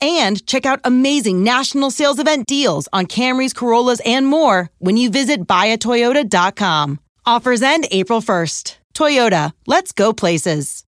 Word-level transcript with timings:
and 0.00 0.44
check 0.46 0.66
out 0.66 0.80
amazing 0.84 1.44
national 1.44 1.90
sales 1.90 2.18
event 2.18 2.46
deals 2.46 2.88
on 2.92 3.06
Camrys, 3.06 3.54
Corollas, 3.54 4.00
and 4.04 4.26
more 4.26 4.70
when 4.78 4.96
you 4.96 5.10
visit 5.10 5.46
buyatoyota.com. 5.46 7.00
Offers 7.26 7.62
end 7.62 7.86
April 7.90 8.20
1st. 8.20 8.76
Toyota, 8.94 9.52
let's 9.66 9.92
go 9.92 10.12
places. 10.12 10.84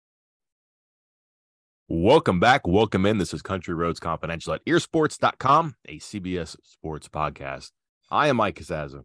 Welcome 1.91 2.39
back. 2.39 2.67
Welcome 2.67 3.07
in. 3.07 3.17
This 3.17 3.33
is 3.33 3.41
Country 3.41 3.73
Roads 3.73 3.99
Confidential 3.99 4.53
at 4.53 4.65
earsports.com, 4.67 5.75
a 5.87 5.99
CBS 5.99 6.57
sports 6.63 7.09
podcast. 7.09 7.71
I 8.11 8.29
am 8.29 8.37
Mike 8.37 8.57
Casazza. 8.61 9.05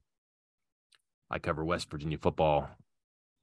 I 1.29 1.39
cover 1.39 1.63
West 1.63 1.89
Virginia 1.89 2.17
football, 2.17 2.69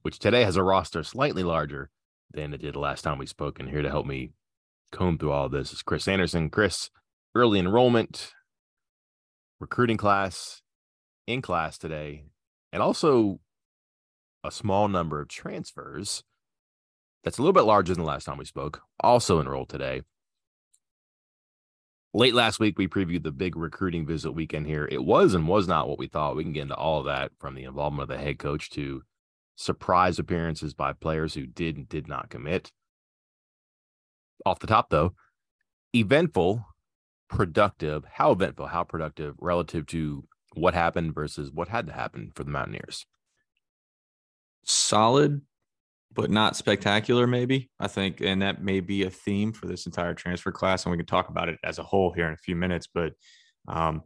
which 0.03 0.19
today 0.19 0.43
has 0.43 0.57
a 0.57 0.63
roster 0.63 1.01
slightly 1.01 1.41
larger 1.41 1.89
than 2.31 2.53
it 2.53 2.61
did 2.61 2.75
last 2.75 3.01
time 3.01 3.17
we 3.17 3.25
spoke. 3.25 3.59
And 3.59 3.67
here 3.67 3.81
to 3.81 3.89
help 3.89 4.05
me 4.05 4.29
comb 4.91 5.17
through 5.17 5.31
all 5.31 5.49
this 5.49 5.73
is 5.73 5.81
Chris 5.81 6.07
Anderson. 6.07 6.49
Chris, 6.49 6.89
early 7.33 7.59
enrollment, 7.59 8.33
recruiting 9.59 9.97
class, 9.97 10.61
in 11.27 11.41
class 11.41 11.77
today, 11.77 12.25
and 12.71 12.81
also 12.81 13.39
a 14.43 14.51
small 14.51 14.87
number 14.87 15.21
of 15.21 15.27
transfers. 15.27 16.23
That's 17.23 17.37
a 17.37 17.41
little 17.41 17.53
bit 17.53 17.61
larger 17.61 17.93
than 17.93 18.03
the 18.03 18.09
last 18.09 18.25
time 18.25 18.37
we 18.37 18.45
spoke. 18.45 18.81
Also 18.99 19.39
enrolled 19.39 19.69
today. 19.69 20.01
Late 22.13 22.33
last 22.33 22.59
week, 22.59 22.77
we 22.77 22.87
previewed 22.87 23.23
the 23.23 23.31
big 23.31 23.55
recruiting 23.55 24.05
visit 24.05 24.33
weekend 24.33 24.67
here. 24.67 24.87
It 24.91 25.05
was 25.05 25.33
and 25.33 25.47
was 25.47 25.67
not 25.67 25.87
what 25.87 25.99
we 25.99 26.07
thought. 26.07 26.35
We 26.35 26.43
can 26.43 26.51
get 26.51 26.63
into 26.63 26.75
all 26.75 26.99
of 26.99 27.05
that 27.05 27.31
from 27.39 27.55
the 27.55 27.63
involvement 27.63 28.11
of 28.11 28.17
the 28.17 28.21
head 28.21 28.37
coach 28.37 28.69
to 28.71 29.03
surprise 29.55 30.19
appearances 30.19 30.73
by 30.73 30.91
players 30.91 31.35
who 31.35 31.45
did 31.45 31.77
and 31.77 31.87
did 31.87 32.07
not 32.07 32.29
commit 32.29 32.71
off 34.45 34.59
the 34.59 34.67
top 34.67 34.89
though, 34.89 35.13
eventful, 35.95 36.65
productive. 37.29 38.03
How 38.11 38.31
eventful? 38.31 38.67
How 38.67 38.83
productive 38.83 39.35
relative 39.39 39.85
to 39.87 40.23
what 40.53 40.73
happened 40.73 41.15
versus 41.15 41.51
what 41.51 41.67
had 41.67 41.87
to 41.87 41.93
happen 41.93 42.31
for 42.35 42.43
the 42.43 42.51
Mountaineers? 42.51 43.05
Solid, 44.63 45.41
but 46.13 46.29
not 46.29 46.55
spectacular. 46.55 47.25
Maybe 47.27 47.69
I 47.79 47.87
think, 47.87 48.21
and 48.21 48.41
that 48.41 48.63
may 48.63 48.79
be 48.79 49.03
a 49.03 49.09
theme 49.09 49.53
for 49.53 49.67
this 49.67 49.85
entire 49.85 50.13
transfer 50.13 50.51
class, 50.51 50.85
and 50.85 50.91
we 50.91 50.97
can 50.97 51.05
talk 51.05 51.29
about 51.29 51.49
it 51.49 51.59
as 51.63 51.79
a 51.79 51.83
whole 51.83 52.11
here 52.11 52.27
in 52.27 52.33
a 52.33 52.37
few 52.37 52.55
minutes. 52.55 52.87
But 52.93 53.13
um, 53.67 54.03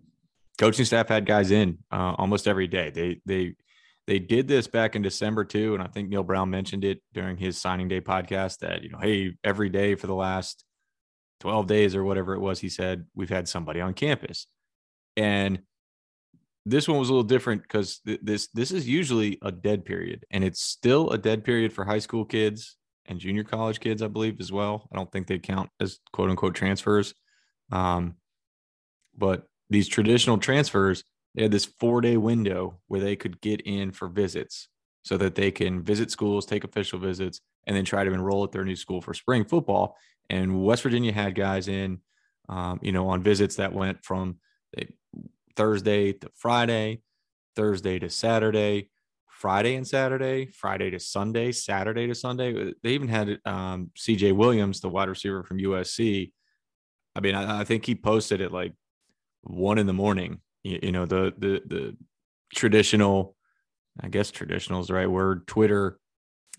coaching 0.58 0.86
staff 0.86 1.10
had 1.10 1.26
guys 1.26 1.52
in 1.52 1.80
uh, 1.92 2.16
almost 2.18 2.48
every 2.48 2.68
day. 2.68 2.92
They 2.92 3.22
they 3.26 3.56
they 4.08 4.20
did 4.20 4.48
this 4.48 4.68
back 4.68 4.96
in 4.96 5.02
December 5.02 5.44
too, 5.44 5.74
and 5.74 5.82
I 5.82 5.88
think 5.88 6.10
Neal 6.10 6.24
Brown 6.24 6.50
mentioned 6.50 6.84
it 6.84 7.02
during 7.14 7.38
his 7.38 7.58
signing 7.58 7.88
day 7.88 8.02
podcast 8.02 8.60
that 8.60 8.84
you 8.84 8.90
know, 8.90 9.00
hey, 9.00 9.36
every 9.44 9.70
day 9.70 9.96
for 9.96 10.08
the 10.08 10.16
last 10.16 10.64
12 11.40 11.68
days 11.68 11.96
or 11.96 12.04
whatever 12.04 12.34
it 12.34 12.40
was, 12.40 12.60
he 12.60 12.70
said 12.70 13.06
we've 13.16 13.30
had 13.30 13.48
somebody 13.48 13.82
on 13.82 13.94
campus, 13.94 14.48
and 15.18 15.60
this 16.68 16.88
one 16.88 17.00
was 17.00 17.10
a 17.10 17.14
little 17.14 17.24
different 17.24 17.64
because 17.64 18.00
th- 18.06 18.20
this 18.22 18.48
this 18.54 18.72
is 18.72 18.88
usually 18.88 19.40
a 19.42 19.52
dead 19.52 19.86
period, 19.86 20.24
and 20.30 20.44
it's 20.44 20.62
still 20.62 21.10
a 21.10 21.18
dead 21.18 21.44
period 21.44 21.74
for 21.74 21.84
high 21.84 22.00
school 22.00 22.26
kids 22.26 22.78
and 23.08 23.20
junior 23.20 23.44
college 23.44 23.80
kids, 23.80 24.02
I 24.02 24.08
believe, 24.08 24.40
as 24.40 24.52
well. 24.52 24.88
I 24.92 24.96
don't 24.96 25.12
think 25.12 25.28
they 25.28 25.40
count 25.40 25.70
as 25.80 26.00
quote 26.14 26.30
unquote 26.30 26.54
transfers, 26.54 27.16
um, 27.72 28.16
but 29.18 29.48
these 29.72 29.88
traditional 29.88 30.38
transfers 30.38 31.04
they 31.36 31.44
had 31.44 31.52
this 31.52 31.66
four 31.66 32.02
day 32.02 32.18
window 32.18 32.80
where 32.88 33.02
they 33.02 33.16
could 33.16 33.42
get 33.42 33.62
in 33.62 33.92
for 33.92 34.08
visits 34.08 34.70
so 35.04 35.18
that 35.18 35.36
they 35.36 35.52
can 35.52 35.84
visit 35.84 36.10
schools, 36.10 36.46
take 36.46 36.64
official 36.64 36.98
visits, 36.98 37.42
and 37.68 37.76
then 37.76 37.86
try 37.86 38.04
to 38.04 38.14
enroll 38.14 38.44
at 38.44 38.52
their 38.52 38.64
new 38.64 38.76
school 38.76 39.02
for 39.02 39.14
spring 39.14 39.46
football. 39.46 39.98
And 40.30 40.64
West 40.64 40.82
Virginia 40.82 41.12
had 41.12 41.36
guys 41.36 41.68
in, 41.68 42.00
um, 42.50 42.80
you 42.82 42.92
know, 42.92 43.10
on 43.10 43.22
visits 43.22 43.58
that 43.58 43.74
went 43.74 44.04
from 44.04 44.38
Thursday 45.56 46.14
to 46.14 46.30
Friday, 46.36 47.02
Thursday 47.56 48.00
to 48.00 48.10
Saturday, 48.10 48.90
Friday 49.30 49.76
and 49.76 49.88
Saturday, 49.88 50.48
Friday 50.48 50.90
to 50.92 51.00
Sunday, 51.00 51.52
Saturday 51.52 52.08
to 52.08 52.16
Sunday. 52.16 52.74
They 52.82 52.92
even 52.92 53.10
had 53.10 53.40
um, 53.46 53.92
CJ 53.98 54.34
Williams, 54.34 54.80
the 54.80 54.90
wide 54.90 55.10
receiver 55.10 55.44
from 55.44 55.60
USC. 55.60 56.32
I 57.16 57.20
mean, 57.20 57.36
I, 57.36 57.62
I 57.62 57.64
think 57.64 57.86
he 57.86 57.96
posted 57.96 58.42
it 58.42 58.52
like 58.52 58.74
one 59.42 59.78
in 59.78 59.86
the 59.86 59.94
morning 59.94 60.40
you, 60.66 60.80
you 60.84 60.92
know 60.92 61.06
the 61.06 61.34
the 61.38 61.62
the 61.66 61.98
traditional 62.54 63.36
i 64.02 64.08
guess 64.08 64.32
traditional 64.32 64.82
is 64.82 64.88
the 64.88 64.94
right 64.94 65.10
word 65.10 65.48
twitter 65.48 66.00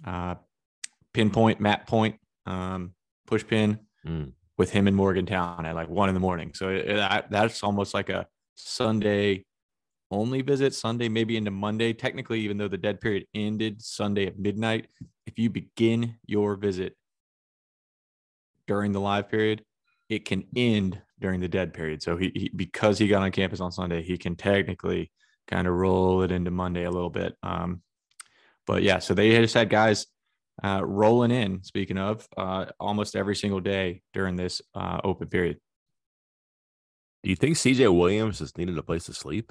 uh 0.06 0.34
pinpoint 1.12 1.61
map 1.61 1.87
point 1.87 2.16
um 2.47 2.93
push 3.27 3.45
pin 3.47 3.78
mm. 4.06 4.31
with 4.56 4.71
him 4.71 4.87
in 4.87 4.95
morgantown 4.95 5.66
at 5.66 5.75
like 5.75 5.89
one 5.89 6.09
in 6.09 6.15
the 6.15 6.21
morning 6.21 6.53
so 6.55 6.69
it, 6.69 6.89
it, 6.89 7.25
that's 7.31 7.62
almost 7.62 7.93
like 7.95 8.09
a 8.09 8.27
sunday 8.55 9.45
only 10.11 10.41
visit 10.41 10.72
sunday 10.72 11.09
maybe 11.09 11.37
into 11.37 11.50
monday 11.50 11.93
technically 11.93 12.41
even 12.41 12.56
though 12.56 12.69
the 12.69 12.78
dead 12.78 13.00
period 13.00 13.27
ended 13.34 13.83
sunday 13.83 14.27
at 14.27 14.39
midnight 14.39 14.87
if 15.27 15.39
you 15.39 15.50
begin 15.50 16.15
your 16.27 16.55
visit 16.55 16.95
during 18.66 18.93
the 18.93 19.00
live 19.00 19.28
period 19.28 19.65
it 20.09 20.25
can 20.25 20.45
end 20.55 21.00
during 21.21 21.41
the 21.41 21.49
dead 21.49 21.72
period. 21.72 22.03
So 22.03 22.16
he, 22.16 22.32
he, 22.34 22.50
because 22.54 22.99
he 22.99 23.09
got 23.09 23.22
on 23.22 23.31
campus 23.32 23.60
on 23.60 23.72
Sunday, 23.72 24.03
he 24.03 24.19
can 24.19 24.37
technically 24.37 25.10
kind 25.47 25.66
of 25.66 25.75
roll 25.75 26.22
it 26.22 26.31
into 26.31 26.50
Monday 26.50 26.84
a 26.84 26.91
little 26.91 27.10
bit. 27.10 27.34
Um, 27.43 27.82
but 28.66 28.82
yeah, 28.82 28.99
so 28.99 29.15
they 29.15 29.31
just 29.31 29.54
had 29.54 29.71
guys 29.71 30.06
uh, 30.62 30.81
rolling 30.84 31.31
in. 31.31 31.62
Speaking 31.62 31.99
of, 31.99 32.27
uh, 32.37 32.66
almost 32.78 33.16
every 33.16 33.36
single 33.36 33.60
day 33.60 34.03
during 34.13 34.36
this 34.36 34.60
uh, 34.74 35.01
open 35.04 35.28
period. 35.28 35.59
Do 37.22 37.30
you 37.30 37.36
think 37.36 37.57
CJ 37.57 37.97
Williams 37.97 38.41
has 38.41 38.57
needed 38.57 38.77
a 38.78 38.83
place 38.83 39.07
to 39.07 39.15
sleep? 39.15 39.51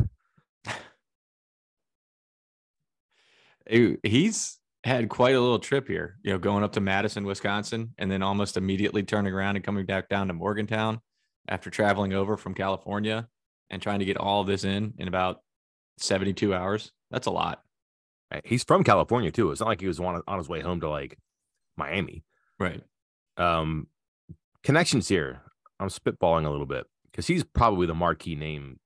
He's 3.67 4.59
had 4.83 5.09
quite 5.09 5.33
a 5.35 5.41
little 5.41 5.57
trip 5.59 5.87
here, 5.87 6.17
you 6.23 6.31
know, 6.31 6.37
going 6.37 6.63
up 6.63 6.73
to 6.73 6.79
Madison, 6.79 7.25
Wisconsin, 7.25 7.95
and 7.97 8.11
then 8.11 8.21
almost 8.21 8.57
immediately 8.57 9.01
turning 9.01 9.33
around 9.33 9.55
and 9.55 9.65
coming 9.65 9.85
back 9.85 10.07
down 10.07 10.27
to 10.27 10.33
Morgantown 10.33 11.01
after 11.47 11.69
traveling 11.69 12.13
over 12.13 12.37
from 12.37 12.53
California 12.53 13.27
and 13.69 13.81
trying 13.81 13.99
to 13.99 14.05
get 14.05 14.17
all 14.17 14.41
of 14.41 14.47
this 14.47 14.63
in 14.63 14.93
in 14.97 15.07
about 15.07 15.41
72 15.97 16.53
hours. 16.53 16.91
That's 17.11 17.27
a 17.27 17.31
lot. 17.31 17.61
He's 18.43 18.63
from 18.63 18.83
California 18.83 19.31
too. 19.31 19.51
It's 19.51 19.61
not 19.61 19.69
like 19.69 19.81
he 19.81 19.87
was 19.87 19.99
on, 19.99 20.21
on 20.27 20.37
his 20.37 20.49
way 20.49 20.59
home 20.59 20.81
to 20.81 20.89
like 20.89 21.17
Miami. 21.77 22.23
Right. 22.59 22.81
Um, 23.37 23.87
connections 24.63 25.07
here. 25.07 25.41
I'm 25.79 25.89
spitballing 25.89 26.45
a 26.45 26.49
little 26.49 26.65
bit 26.65 26.85
because 27.11 27.27
he's 27.27 27.43
probably 27.43 27.87
the 27.87 27.93
marquee 27.93 28.35
name, 28.35 28.79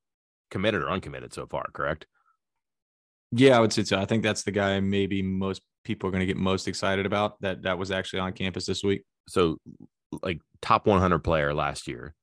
committed 0.52 0.82
or 0.82 0.90
uncommitted 0.90 1.34
so 1.34 1.46
far. 1.48 1.66
Correct. 1.74 2.06
Yeah, 3.32 3.58
I 3.58 3.60
would 3.60 3.74
say 3.74 3.84
so. 3.84 4.00
I 4.00 4.06
think 4.06 4.24
that's 4.24 4.44
the 4.44 4.52
guy 4.52 4.80
maybe 4.80 5.22
most 5.22 5.62
people 5.84 6.08
are 6.08 6.12
going 6.12 6.22
to 6.22 6.26
get 6.26 6.38
most 6.38 6.68
excited 6.68 7.06
about 7.06 7.40
that 7.42 7.64
that 7.64 7.78
was 7.78 7.92
actually 7.92 8.20
on 8.20 8.34
campus 8.34 8.66
this 8.66 8.84
week? 8.84 9.04
So, 9.28 9.58
like 10.24 10.40
top 10.62 10.88
100 10.88 11.20
player 11.20 11.54
last 11.54 11.88
year, 11.88 12.16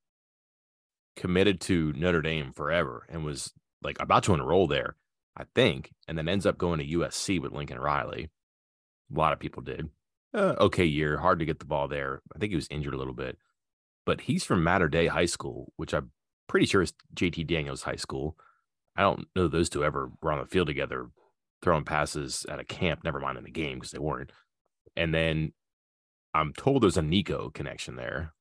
committed 1.17 1.61
to 1.63 1.93
Notre 1.95 2.23
Dame 2.23 2.53
forever 2.53 3.07
and 3.09 3.25
was 3.25 3.53
like 3.83 4.01
about 4.01 4.23
to 4.25 4.35
enroll 4.35 4.67
there, 4.67 4.97
I 5.37 5.45
think, 5.55 5.93
and 6.07 6.17
then 6.17 6.29
ends 6.29 6.47
up 6.47 6.59
going 6.59 6.79
to 6.79 6.99
USC 6.99 7.41
with 7.41 7.53
Lincoln 7.53 7.79
Riley. 7.79 8.31
A 9.15 9.19
lot 9.19 9.33
of 9.33 9.39
people 9.39 9.63
did. 9.63 9.89
Uh, 10.35 10.55
okay 10.61 10.85
year, 10.85 11.19
hard 11.19 11.39
to 11.39 11.47
get 11.47 11.59
the 11.61 11.65
ball 11.65 11.89
there. 11.89 12.21
I 12.35 12.39
think 12.39 12.51
he 12.51 12.57
was 12.57 12.69
injured 12.71 12.95
a 12.95 12.99
little 12.99 13.15
bit, 13.15 13.39
but 14.05 14.23
he's 14.23 14.45
from 14.45 14.63
Mater 14.63 14.89
Dei 14.89 15.07
High 15.07 15.27
School, 15.27 15.73
which 15.77 15.95
I'm 15.95 16.11
pretty 16.49 16.67
sure 16.67 16.83
is 16.83 16.93
JT 17.15 17.47
Daniels 17.47 17.83
High 17.83 17.97
School. 17.97 18.37
I 18.97 19.03
don't 19.03 19.27
know 19.35 19.49
those 19.49 19.69
two 19.69 19.85
ever 19.85 20.11
were 20.21 20.33
on 20.33 20.41
the 20.41 20.47
field 20.47 20.67
together 20.67 21.09
throwing 21.63 21.85
passes 21.85 22.47
at 22.49 22.61
a 22.61 22.65
camp, 22.65 23.03
never 23.03 23.21
mind 23.21 23.39
in 23.39 23.45
the 23.45 23.51
game 23.51 23.79
because 23.79 23.91
they 23.91 23.99
weren't. 23.99 24.31
And 24.97 25.15
then 25.15 25.53
I'm 26.35 26.53
told 26.53 26.83
there's 26.83 26.97
a 26.97 27.03
Nico 27.03 27.51
connection 27.51 27.97
there. 27.97 28.33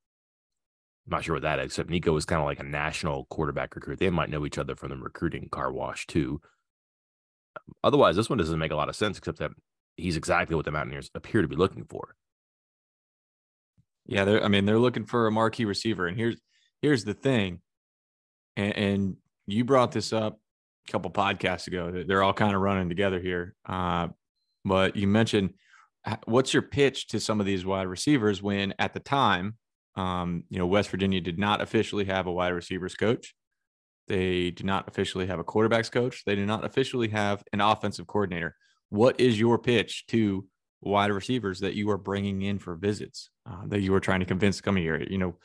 I'm 1.07 1.11
not 1.11 1.23
sure 1.23 1.35
what 1.35 1.43
that 1.43 1.59
is, 1.59 1.65
except 1.65 1.89
Nico 1.89 2.11
was 2.13 2.25
kind 2.25 2.41
of 2.41 2.47
like 2.47 2.59
a 2.59 2.63
national 2.63 3.25
quarterback 3.25 3.75
recruit. 3.75 3.99
They 3.99 4.09
might 4.09 4.29
know 4.29 4.45
each 4.45 4.57
other 4.57 4.75
from 4.75 4.89
the 4.89 4.97
recruiting 4.97 5.49
car 5.49 5.71
wash 5.71 6.07
too. 6.07 6.41
Otherwise, 7.83 8.15
this 8.15 8.29
one 8.29 8.37
doesn't 8.37 8.59
make 8.59 8.71
a 8.71 8.75
lot 8.75 8.89
of 8.89 8.95
sense, 8.95 9.17
except 9.17 9.37
that 9.39 9.51
he's 9.97 10.17
exactly 10.17 10.55
what 10.55 10.65
the 10.65 10.71
Mountaineers 10.71 11.11
appear 11.13 11.41
to 11.41 11.47
be 11.47 11.55
looking 11.55 11.85
for. 11.85 12.15
Yeah, 14.07 14.25
they're 14.25 14.43
I 14.43 14.47
mean, 14.47 14.65
they're 14.65 14.79
looking 14.79 15.05
for 15.05 15.27
a 15.27 15.31
marquee 15.31 15.65
receiver. 15.65 16.07
And 16.07 16.17
here's 16.17 16.37
here's 16.81 17.03
the 17.03 17.13
thing. 17.13 17.61
And, 18.55 18.77
and 18.77 19.17
you 19.47 19.63
brought 19.63 19.91
this 19.91 20.13
up 20.13 20.39
a 20.87 20.91
couple 20.91 21.11
podcasts 21.11 21.67
ago. 21.67 22.03
They're 22.07 22.23
all 22.23 22.33
kind 22.33 22.55
of 22.55 22.61
running 22.61 22.89
together 22.89 23.19
here. 23.19 23.55
Uh, 23.67 24.09
but 24.63 24.95
you 24.95 25.07
mentioned 25.07 25.53
what's 26.25 26.53
your 26.53 26.61
pitch 26.61 27.07
to 27.07 27.19
some 27.19 27.39
of 27.39 27.45
these 27.45 27.65
wide 27.65 27.87
receivers 27.87 28.41
when 28.41 28.73
at 28.77 28.93
the 28.93 28.99
time 28.99 29.57
um, 29.95 30.43
you 30.49 30.59
know, 30.59 30.67
West 30.67 30.89
Virginia 30.89 31.21
did 31.21 31.39
not 31.39 31.61
officially 31.61 32.05
have 32.05 32.27
a 32.27 32.31
wide 32.31 32.49
receivers 32.49 32.95
coach. 32.95 33.33
They 34.07 34.51
do 34.51 34.63
not 34.63 34.87
officially 34.87 35.27
have 35.27 35.39
a 35.39 35.43
quarterbacks 35.43 35.91
coach. 35.91 36.23
They 36.25 36.35
do 36.35 36.45
not 36.45 36.65
officially 36.65 37.07
have 37.09 37.43
an 37.53 37.61
offensive 37.61 38.05
coordinator. 38.05 38.55
What 38.89 39.19
is 39.19 39.39
your 39.39 39.57
pitch 39.57 40.05
to 40.07 40.45
wide 40.81 41.11
receivers 41.11 41.61
that 41.61 41.73
you 41.73 41.89
are 41.89 41.97
bringing 41.97 42.43
in 42.43 42.59
for 42.59 42.75
visits 42.75 43.29
uh, 43.49 43.63
that 43.67 43.81
you 43.81 43.93
are 43.95 43.99
trying 43.99 44.19
to 44.19 44.25
convince 44.25 44.57
to 44.57 44.63
come 44.63 44.75
here? 44.75 45.01
You 45.09 45.17
know, 45.17 45.37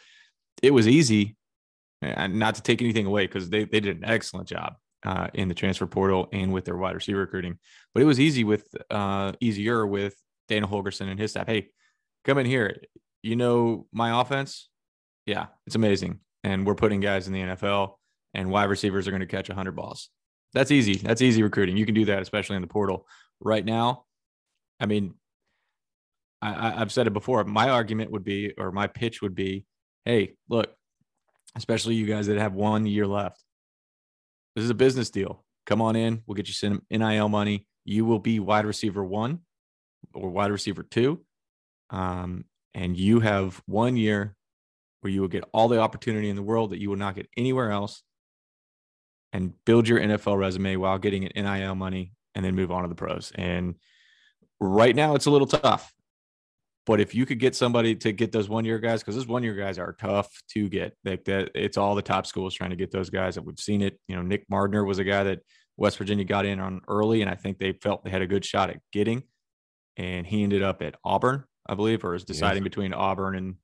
it 0.62 0.72
was 0.72 0.86
easy, 0.86 1.36
and 2.02 2.38
not 2.38 2.56
to 2.56 2.62
take 2.62 2.82
anything 2.82 3.06
away 3.06 3.26
because 3.26 3.48
they, 3.48 3.64
they 3.64 3.80
did 3.80 3.98
an 3.98 4.04
excellent 4.04 4.48
job 4.48 4.74
uh, 5.04 5.28
in 5.32 5.48
the 5.48 5.54
transfer 5.54 5.86
portal 5.86 6.28
and 6.32 6.52
with 6.52 6.64
their 6.64 6.76
wide 6.76 6.94
receiver 6.94 7.20
recruiting. 7.20 7.58
But 7.94 8.02
it 8.02 8.06
was 8.06 8.20
easy 8.20 8.44
with 8.44 8.66
uh, 8.90 9.32
easier 9.40 9.86
with 9.86 10.14
Dana 10.48 10.66
Holgorsen 10.66 11.08
and 11.08 11.18
his 11.18 11.30
staff. 11.30 11.46
Hey, 11.46 11.68
come 12.24 12.36
in 12.38 12.46
here 12.46 12.76
you 13.22 13.36
know 13.36 13.86
my 13.92 14.20
offense, 14.20 14.68
yeah, 15.26 15.46
it's 15.66 15.76
amazing. 15.76 16.20
And 16.42 16.66
we're 16.66 16.74
putting 16.74 17.00
guys 17.00 17.26
in 17.26 17.32
the 17.32 17.40
NFL 17.40 17.94
and 18.34 18.50
wide 18.50 18.70
receivers 18.70 19.06
are 19.06 19.10
going 19.10 19.20
to 19.20 19.26
catch 19.26 19.48
100 19.48 19.72
balls. 19.72 20.10
That's 20.52 20.70
easy. 20.70 20.96
That's 20.96 21.22
easy 21.22 21.42
recruiting. 21.42 21.76
You 21.76 21.86
can 21.86 21.94
do 21.94 22.06
that, 22.06 22.22
especially 22.22 22.56
in 22.56 22.62
the 22.62 22.68
portal. 22.68 23.06
Right 23.40 23.64
now, 23.64 24.04
I 24.80 24.86
mean, 24.86 25.14
I, 26.42 26.70
have 26.70 26.92
said 26.92 27.06
it 27.06 27.12
before. 27.12 27.44
My 27.44 27.68
argument 27.68 28.10
would 28.10 28.24
be, 28.24 28.54
or 28.56 28.72
my 28.72 28.86
pitch 28.86 29.20
would 29.20 29.34
be, 29.34 29.66
hey, 30.04 30.34
look, 30.48 30.72
especially 31.54 31.94
you 31.94 32.06
guys 32.06 32.26
that 32.26 32.38
have 32.38 32.54
one 32.54 32.86
year 32.86 33.06
left. 33.06 33.42
This 34.56 34.64
is 34.64 34.70
a 34.70 34.74
business 34.74 35.10
deal. 35.10 35.44
Come 35.66 35.82
on 35.82 35.96
in. 35.96 36.22
We'll 36.26 36.34
get 36.34 36.48
you 36.48 36.54
some 36.54 36.82
NIL 36.90 37.28
money. 37.28 37.66
You 37.84 38.04
will 38.04 38.18
be 38.18 38.40
wide 38.40 38.64
receiver 38.64 39.04
one 39.04 39.40
or 40.14 40.30
wide 40.30 40.50
receiver 40.50 40.82
two. 40.82 41.24
Um, 41.90 42.44
and 42.74 42.96
you 42.96 43.20
have 43.20 43.60
one 43.66 43.96
year 43.96 44.36
where 45.00 45.12
you 45.12 45.20
will 45.20 45.28
get 45.28 45.44
all 45.52 45.68
the 45.68 45.80
opportunity 45.80 46.28
in 46.28 46.36
the 46.36 46.42
world 46.42 46.70
that 46.70 46.80
you 46.80 46.90
will 46.90 46.96
not 46.96 47.14
get 47.14 47.28
anywhere 47.36 47.70
else 47.70 48.02
and 49.32 49.52
build 49.64 49.88
your 49.88 50.00
NFL 50.00 50.38
resume 50.38 50.76
while 50.76 50.98
getting 50.98 51.24
an 51.24 51.44
NIL 51.44 51.74
money 51.74 52.12
and 52.34 52.44
then 52.44 52.54
move 52.54 52.70
on 52.70 52.82
to 52.82 52.88
the 52.88 52.94
pros. 52.94 53.32
And 53.34 53.76
right 54.60 54.94
now 54.94 55.14
it's 55.14 55.26
a 55.26 55.30
little 55.30 55.46
tough. 55.46 55.92
But 56.86 57.00
if 57.00 57.14
you 57.14 57.26
could 57.26 57.38
get 57.38 57.54
somebody 57.54 57.94
to 57.96 58.12
get 58.12 58.32
those 58.32 58.48
one 58.48 58.64
year 58.64 58.78
guys, 58.78 59.00
because 59.00 59.14
those 59.14 59.26
one 59.26 59.42
year 59.42 59.54
guys 59.54 59.78
are 59.78 59.92
tough 59.92 60.28
to 60.52 60.68
get, 60.68 60.96
like 61.04 61.24
that, 61.26 61.50
it's 61.54 61.76
all 61.76 61.94
the 61.94 62.02
top 62.02 62.26
schools 62.26 62.54
trying 62.54 62.70
to 62.70 62.76
get 62.76 62.90
those 62.90 63.10
guys. 63.10 63.34
That 63.34 63.44
we've 63.44 63.60
seen 63.60 63.82
it. 63.82 64.00
You 64.08 64.16
know, 64.16 64.22
Nick 64.22 64.48
Mardner 64.48 64.84
was 64.84 64.98
a 64.98 65.04
guy 65.04 65.22
that 65.24 65.40
West 65.76 65.98
Virginia 65.98 66.24
got 66.24 66.46
in 66.46 66.58
on 66.58 66.80
early, 66.88 67.20
and 67.20 67.30
I 67.30 67.34
think 67.34 67.58
they 67.58 67.72
felt 67.72 68.02
they 68.02 68.10
had 68.10 68.22
a 68.22 68.26
good 68.26 68.44
shot 68.44 68.70
at 68.70 68.80
getting. 68.92 69.22
And 69.96 70.26
he 70.26 70.42
ended 70.42 70.62
up 70.62 70.82
at 70.82 70.96
Auburn, 71.04 71.44
I 71.70 71.74
believe, 71.74 72.04
or 72.04 72.14
is 72.14 72.24
deciding 72.24 72.64
yes. 72.64 72.70
between 72.70 72.92
Auburn 72.92 73.36
and 73.36 73.54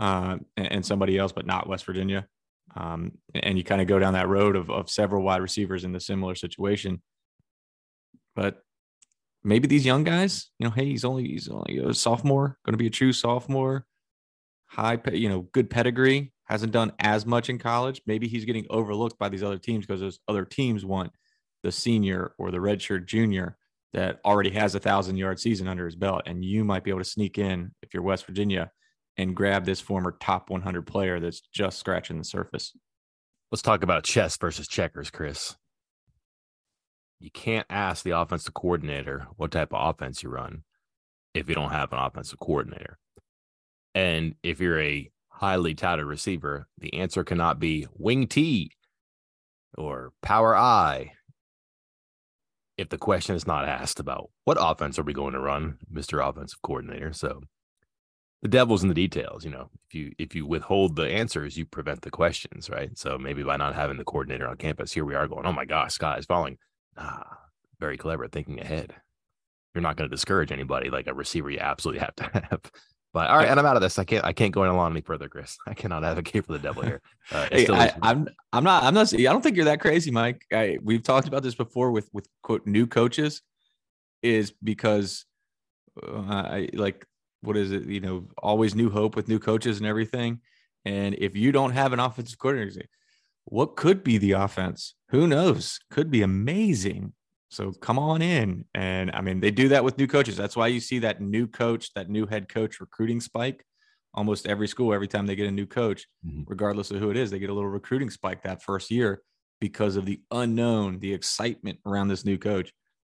uh, 0.00 0.38
and 0.56 0.84
somebody 0.84 1.16
else, 1.16 1.32
but 1.32 1.46
not 1.46 1.68
West 1.68 1.84
Virginia. 1.84 2.26
Um, 2.76 3.12
and 3.34 3.56
you 3.56 3.64
kind 3.64 3.80
of 3.80 3.86
go 3.86 3.98
down 3.98 4.12
that 4.12 4.28
road 4.28 4.56
of, 4.56 4.70
of 4.70 4.90
several 4.90 5.22
wide 5.22 5.40
receivers 5.40 5.84
in 5.84 5.92
the 5.92 6.00
similar 6.00 6.34
situation. 6.34 7.00
But 8.34 8.62
maybe 9.42 9.66
these 9.68 9.86
young 9.86 10.04
guys, 10.04 10.50
you 10.58 10.66
know, 10.66 10.72
hey, 10.72 10.84
he's 10.86 11.04
only 11.04 11.28
he's 11.28 11.48
only 11.48 11.78
a 11.78 11.94
sophomore, 11.94 12.58
going 12.64 12.74
to 12.74 12.78
be 12.78 12.88
a 12.88 12.90
true 12.90 13.12
sophomore, 13.12 13.86
high, 14.66 14.98
you 15.12 15.28
know, 15.28 15.42
good 15.52 15.70
pedigree, 15.70 16.32
hasn't 16.44 16.72
done 16.72 16.92
as 16.98 17.24
much 17.24 17.48
in 17.48 17.58
college. 17.58 18.02
Maybe 18.04 18.26
he's 18.26 18.44
getting 18.44 18.66
overlooked 18.68 19.18
by 19.18 19.28
these 19.28 19.44
other 19.44 19.58
teams 19.58 19.86
because 19.86 20.00
those 20.00 20.18
other 20.26 20.44
teams 20.44 20.84
want 20.84 21.12
the 21.62 21.72
senior 21.72 22.32
or 22.36 22.50
the 22.50 22.58
redshirt 22.58 23.06
junior 23.06 23.56
that 23.92 24.20
already 24.24 24.50
has 24.50 24.74
a 24.74 24.80
thousand 24.80 25.16
yard 25.16 25.40
season 25.40 25.68
under 25.68 25.86
his 25.86 25.96
belt, 25.96 26.22
and 26.26 26.44
you 26.44 26.64
might 26.64 26.84
be 26.84 26.90
able 26.90 27.00
to 27.00 27.04
sneak 27.04 27.38
in 27.38 27.72
if 27.82 27.94
you're 27.94 28.02
West 28.02 28.26
Virginia 28.26 28.70
and 29.16 29.34
grab 29.34 29.64
this 29.64 29.80
former 29.80 30.16
top 30.20 30.50
100 30.50 30.86
player 30.86 31.18
that's 31.20 31.40
just 31.52 31.78
scratching 31.78 32.18
the 32.18 32.24
surface. 32.24 32.76
Let's 33.50 33.62
talk 33.62 33.82
about 33.82 34.04
chess 34.04 34.36
versus 34.36 34.68
checkers, 34.68 35.10
Chris. 35.10 35.56
You 37.18 37.30
can't 37.30 37.66
ask 37.68 38.04
the 38.04 38.12
offensive 38.12 38.54
coordinator 38.54 39.26
what 39.36 39.50
type 39.50 39.72
of 39.72 39.88
offense 39.88 40.22
you 40.22 40.28
run 40.28 40.62
if 41.34 41.48
you 41.48 41.54
don't 41.54 41.72
have 41.72 41.92
an 41.92 41.98
offensive 41.98 42.38
coordinator. 42.38 42.98
And 43.94 44.34
if 44.42 44.60
you're 44.60 44.80
a 44.80 45.10
highly 45.28 45.74
touted 45.74 46.06
receiver, 46.06 46.68
the 46.78 46.94
answer 46.94 47.24
cannot 47.24 47.58
be 47.58 47.86
wing 47.94 48.28
T 48.28 48.70
or 49.76 50.12
power 50.22 50.56
I 50.56 51.12
if 52.78 52.88
the 52.88 52.96
question 52.96 53.34
is 53.34 53.46
not 53.46 53.68
asked 53.68 54.00
about 54.00 54.30
what 54.44 54.56
offense 54.58 54.98
are 54.98 55.02
we 55.02 55.12
going 55.12 55.34
to 55.34 55.40
run, 55.40 55.78
Mr. 55.92 56.26
Offensive 56.26 56.62
Coordinator. 56.62 57.12
So 57.12 57.42
the 58.40 58.48
devil's 58.48 58.82
in 58.84 58.88
the 58.88 58.94
details, 58.94 59.44
you 59.44 59.50
know. 59.50 59.68
If 59.88 59.94
you 59.94 60.12
if 60.18 60.34
you 60.34 60.46
withhold 60.46 60.94
the 60.94 61.08
answers, 61.08 61.56
you 61.56 61.66
prevent 61.66 62.02
the 62.02 62.10
questions, 62.10 62.70
right? 62.70 62.96
So 62.96 63.18
maybe 63.18 63.42
by 63.42 63.56
not 63.56 63.74
having 63.74 63.98
the 63.98 64.04
coordinator 64.04 64.46
on 64.46 64.56
campus, 64.56 64.92
here 64.92 65.04
we 65.04 65.16
are 65.16 65.26
going, 65.26 65.44
oh 65.44 65.52
my 65.52 65.64
gosh, 65.64 65.94
sky 65.94 66.16
is 66.18 66.26
falling. 66.26 66.58
Ah, 66.96 67.38
very 67.80 67.96
clever, 67.96 68.28
thinking 68.28 68.60
ahead. 68.60 68.94
You're 69.74 69.82
not 69.82 69.96
going 69.96 70.08
to 70.08 70.14
discourage 70.14 70.52
anybody 70.52 70.88
like 70.88 71.08
a 71.08 71.14
receiver 71.14 71.50
you 71.50 71.58
absolutely 71.58 72.00
have 72.00 72.14
to 72.16 72.24
have. 72.50 72.72
But 73.12 73.30
all 73.30 73.38
right, 73.38 73.48
and 73.48 73.58
I'm 73.58 73.66
out 73.66 73.76
of 73.76 73.82
this. 73.82 73.98
I 73.98 74.04
can't. 74.04 74.24
I 74.24 74.32
can't 74.32 74.52
go 74.52 74.64
in 74.64 74.70
on 74.70 74.92
any 74.92 75.00
further, 75.00 75.28
Chris. 75.28 75.56
I 75.66 75.74
cannot 75.74 76.04
advocate 76.04 76.44
for 76.44 76.52
the 76.52 76.58
devil 76.58 76.82
here. 76.82 77.00
Uh, 77.32 77.48
hey, 77.50 77.66
I, 77.68 77.92
I'm. 78.02 78.28
I'm 78.52 78.64
not. 78.64 78.82
I'm 78.82 78.94
not. 78.94 79.12
I 79.12 79.22
don't 79.22 79.42
think 79.42 79.56
you're 79.56 79.64
that 79.66 79.80
crazy, 79.80 80.10
Mike. 80.10 80.42
I, 80.52 80.78
we've 80.82 81.02
talked 81.02 81.26
about 81.26 81.42
this 81.42 81.54
before 81.54 81.90
with 81.90 82.08
with 82.12 82.28
quote 82.42 82.66
new 82.66 82.86
coaches, 82.86 83.42
is 84.22 84.52
because, 84.62 85.24
uh, 86.02 86.20
I 86.20 86.68
like 86.74 87.06
what 87.40 87.56
is 87.56 87.72
it? 87.72 87.84
You 87.86 88.00
know, 88.00 88.28
always 88.38 88.74
new 88.74 88.90
hope 88.90 89.16
with 89.16 89.28
new 89.28 89.38
coaches 89.38 89.78
and 89.78 89.86
everything. 89.86 90.40
And 90.84 91.14
if 91.18 91.36
you 91.36 91.52
don't 91.52 91.72
have 91.72 91.92
an 91.92 92.00
offensive 92.00 92.38
coordinator, 92.38 92.88
what 93.44 93.76
could 93.76 94.04
be 94.04 94.18
the 94.18 94.32
offense? 94.32 94.94
Who 95.10 95.26
knows? 95.26 95.78
Could 95.90 96.10
be 96.10 96.22
amazing. 96.22 97.12
So 97.50 97.72
come 97.72 97.98
on 97.98 98.20
in. 98.22 98.64
And 98.74 99.10
I 99.12 99.20
mean, 99.20 99.40
they 99.40 99.50
do 99.50 99.68
that 99.68 99.84
with 99.84 99.98
new 99.98 100.06
coaches. 100.06 100.36
That's 100.36 100.56
why 100.56 100.66
you 100.66 100.80
see 100.80 101.00
that 101.00 101.20
new 101.20 101.46
coach, 101.46 101.92
that 101.94 102.08
new 102.10 102.26
head 102.26 102.48
coach 102.48 102.80
recruiting 102.80 103.20
spike 103.20 103.64
almost 104.14 104.46
every 104.46 104.68
school. 104.68 104.92
Every 104.92 105.08
time 105.08 105.26
they 105.26 105.36
get 105.36 105.46
a 105.46 105.52
new 105.52 105.66
coach, 105.66 106.06
mm-hmm. 106.26 106.42
regardless 106.46 106.90
of 106.90 107.00
who 107.00 107.10
it 107.10 107.16
is, 107.16 107.30
they 107.30 107.38
get 107.38 107.50
a 107.50 107.54
little 107.54 107.70
recruiting 107.70 108.10
spike 108.10 108.42
that 108.42 108.62
first 108.62 108.90
year 108.90 109.22
because 109.60 109.96
of 109.96 110.04
the 110.04 110.20
unknown, 110.30 110.98
the 111.00 111.12
excitement 111.12 111.78
around 111.86 112.08
this 112.08 112.24
new 112.24 112.38
coach. 112.38 112.72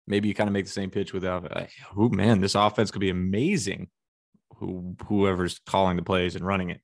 Maybe 0.06 0.28
you 0.28 0.34
kind 0.34 0.48
of 0.48 0.54
make 0.54 0.64
the 0.64 0.70
same 0.70 0.90
pitch 0.90 1.12
without, 1.12 1.52
oh 1.96 2.08
man, 2.08 2.40
this 2.40 2.54
offense 2.54 2.90
could 2.90 3.00
be 3.00 3.10
amazing. 3.10 3.88
Who, 4.56 4.96
whoever's 5.06 5.58
calling 5.66 5.96
the 5.96 6.02
plays 6.02 6.36
and 6.36 6.44
running 6.44 6.70
it. 6.70 6.80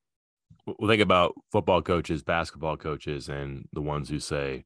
Well, 0.66 0.88
think 0.88 1.02
about 1.02 1.34
football 1.52 1.82
coaches, 1.82 2.22
basketball 2.22 2.76
coaches, 2.76 3.28
and 3.28 3.68
the 3.72 3.82
ones 3.82 4.08
who 4.08 4.18
say, 4.18 4.64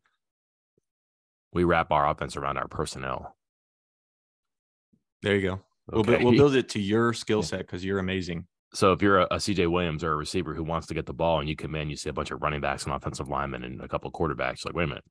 we 1.53 1.65
wrap 1.65 1.91
our 1.91 2.09
offense 2.09 2.37
around 2.37 2.57
our 2.57 2.69
personnel. 2.69 3.37
There 5.23 5.37
you 5.37 5.43
go. 5.43 5.61
Okay. 5.93 6.17
We'll, 6.17 6.25
we'll 6.33 6.39
build 6.39 6.55
it 6.55 6.69
to 6.71 6.81
your 6.81 7.13
skill 7.13 7.43
set 7.43 7.61
because 7.61 7.85
you're 7.85 7.99
amazing. 7.99 8.47
So 8.73 8.93
if 8.93 9.03
you're 9.03 9.19
a, 9.19 9.25
a, 9.25 9.37
CJ 9.37 9.71
Williams 9.71 10.05
or 10.05 10.13
a 10.13 10.17
receiver 10.17 10.55
who 10.55 10.63
wants 10.63 10.87
to 10.87 10.95
get 10.95 11.07
the 11.07 11.13
ball 11.13 11.41
and 11.41 11.49
you 11.49 11.57
come 11.57 11.75
in, 11.75 11.91
you 11.91 11.97
see 11.97 12.09
a 12.09 12.13
bunch 12.13 12.31
of 12.31 12.41
running 12.41 12.61
backs 12.61 12.85
and 12.85 12.95
offensive 12.95 13.29
linemen 13.29 13.65
and 13.65 13.81
a 13.81 13.89
couple 13.89 14.11
quarterbacks, 14.13 14.65
like, 14.65 14.75
wait 14.75 14.85
a 14.85 14.87
minute, 14.87 15.05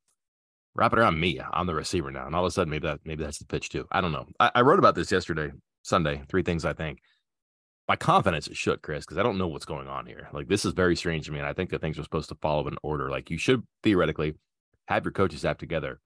wrap 0.75 0.93
it 0.93 0.99
around 0.99 1.19
me. 1.19 1.39
I'm 1.51 1.67
the 1.67 1.75
receiver 1.75 2.09
now, 2.11 2.25
and 2.25 2.35
all 2.35 2.45
of 2.45 2.47
a 2.47 2.51
sudden, 2.51 2.71
maybe 2.71 2.87
that 2.87 2.99
maybe 3.03 3.23
that's 3.23 3.39
the 3.39 3.45
pitch 3.45 3.69
too. 3.69 3.85
I 3.91 3.99
don't 3.99 4.13
know. 4.13 4.27
I, 4.39 4.51
I 4.55 4.61
wrote 4.61 4.79
about 4.79 4.95
this 4.95 5.11
yesterday, 5.11 5.51
Sunday. 5.81 6.21
Three 6.29 6.43
things 6.43 6.63
I 6.63 6.73
think. 6.73 6.99
My 7.89 7.95
confidence 7.95 8.47
is 8.47 8.57
shook, 8.57 8.81
Chris, 8.81 9.03
because 9.03 9.17
I 9.17 9.23
don't 9.23 9.39
know 9.39 9.47
what's 9.47 9.65
going 9.65 9.87
on 9.87 10.05
here. 10.05 10.29
Like 10.31 10.47
this 10.47 10.63
is 10.63 10.73
very 10.73 10.95
strange 10.95 11.25
to 11.25 11.31
me, 11.31 11.39
and 11.39 11.47
I 11.47 11.53
think 11.53 11.71
that 11.71 11.81
things 11.81 11.99
are 11.99 12.03
supposed 12.03 12.29
to 12.29 12.35
follow 12.35 12.67
in 12.67 12.77
order. 12.81 13.09
Like 13.09 13.29
you 13.29 13.37
should 13.37 13.63
theoretically 13.83 14.35
have 14.87 15.03
your 15.03 15.11
coaches 15.11 15.39
staff 15.39 15.57
together. 15.57 15.99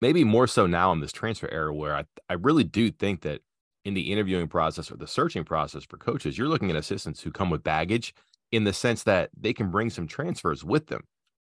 Maybe 0.00 0.24
more 0.24 0.46
so 0.46 0.66
now 0.66 0.92
in 0.92 1.00
this 1.00 1.12
transfer 1.12 1.48
era, 1.50 1.72
where 1.74 1.94
I 1.96 2.04
I 2.28 2.34
really 2.34 2.64
do 2.64 2.90
think 2.90 3.22
that 3.22 3.40
in 3.84 3.94
the 3.94 4.12
interviewing 4.12 4.48
process 4.48 4.90
or 4.90 4.96
the 4.96 5.06
searching 5.06 5.44
process 5.44 5.84
for 5.84 5.98
coaches, 5.98 6.38
you're 6.38 6.48
looking 6.48 6.70
at 6.70 6.76
assistants 6.76 7.20
who 7.20 7.30
come 7.30 7.50
with 7.50 7.62
baggage 7.62 8.14
in 8.50 8.64
the 8.64 8.72
sense 8.72 9.02
that 9.02 9.30
they 9.38 9.52
can 9.52 9.70
bring 9.70 9.90
some 9.90 10.06
transfers 10.06 10.64
with 10.64 10.86
them. 10.86 11.02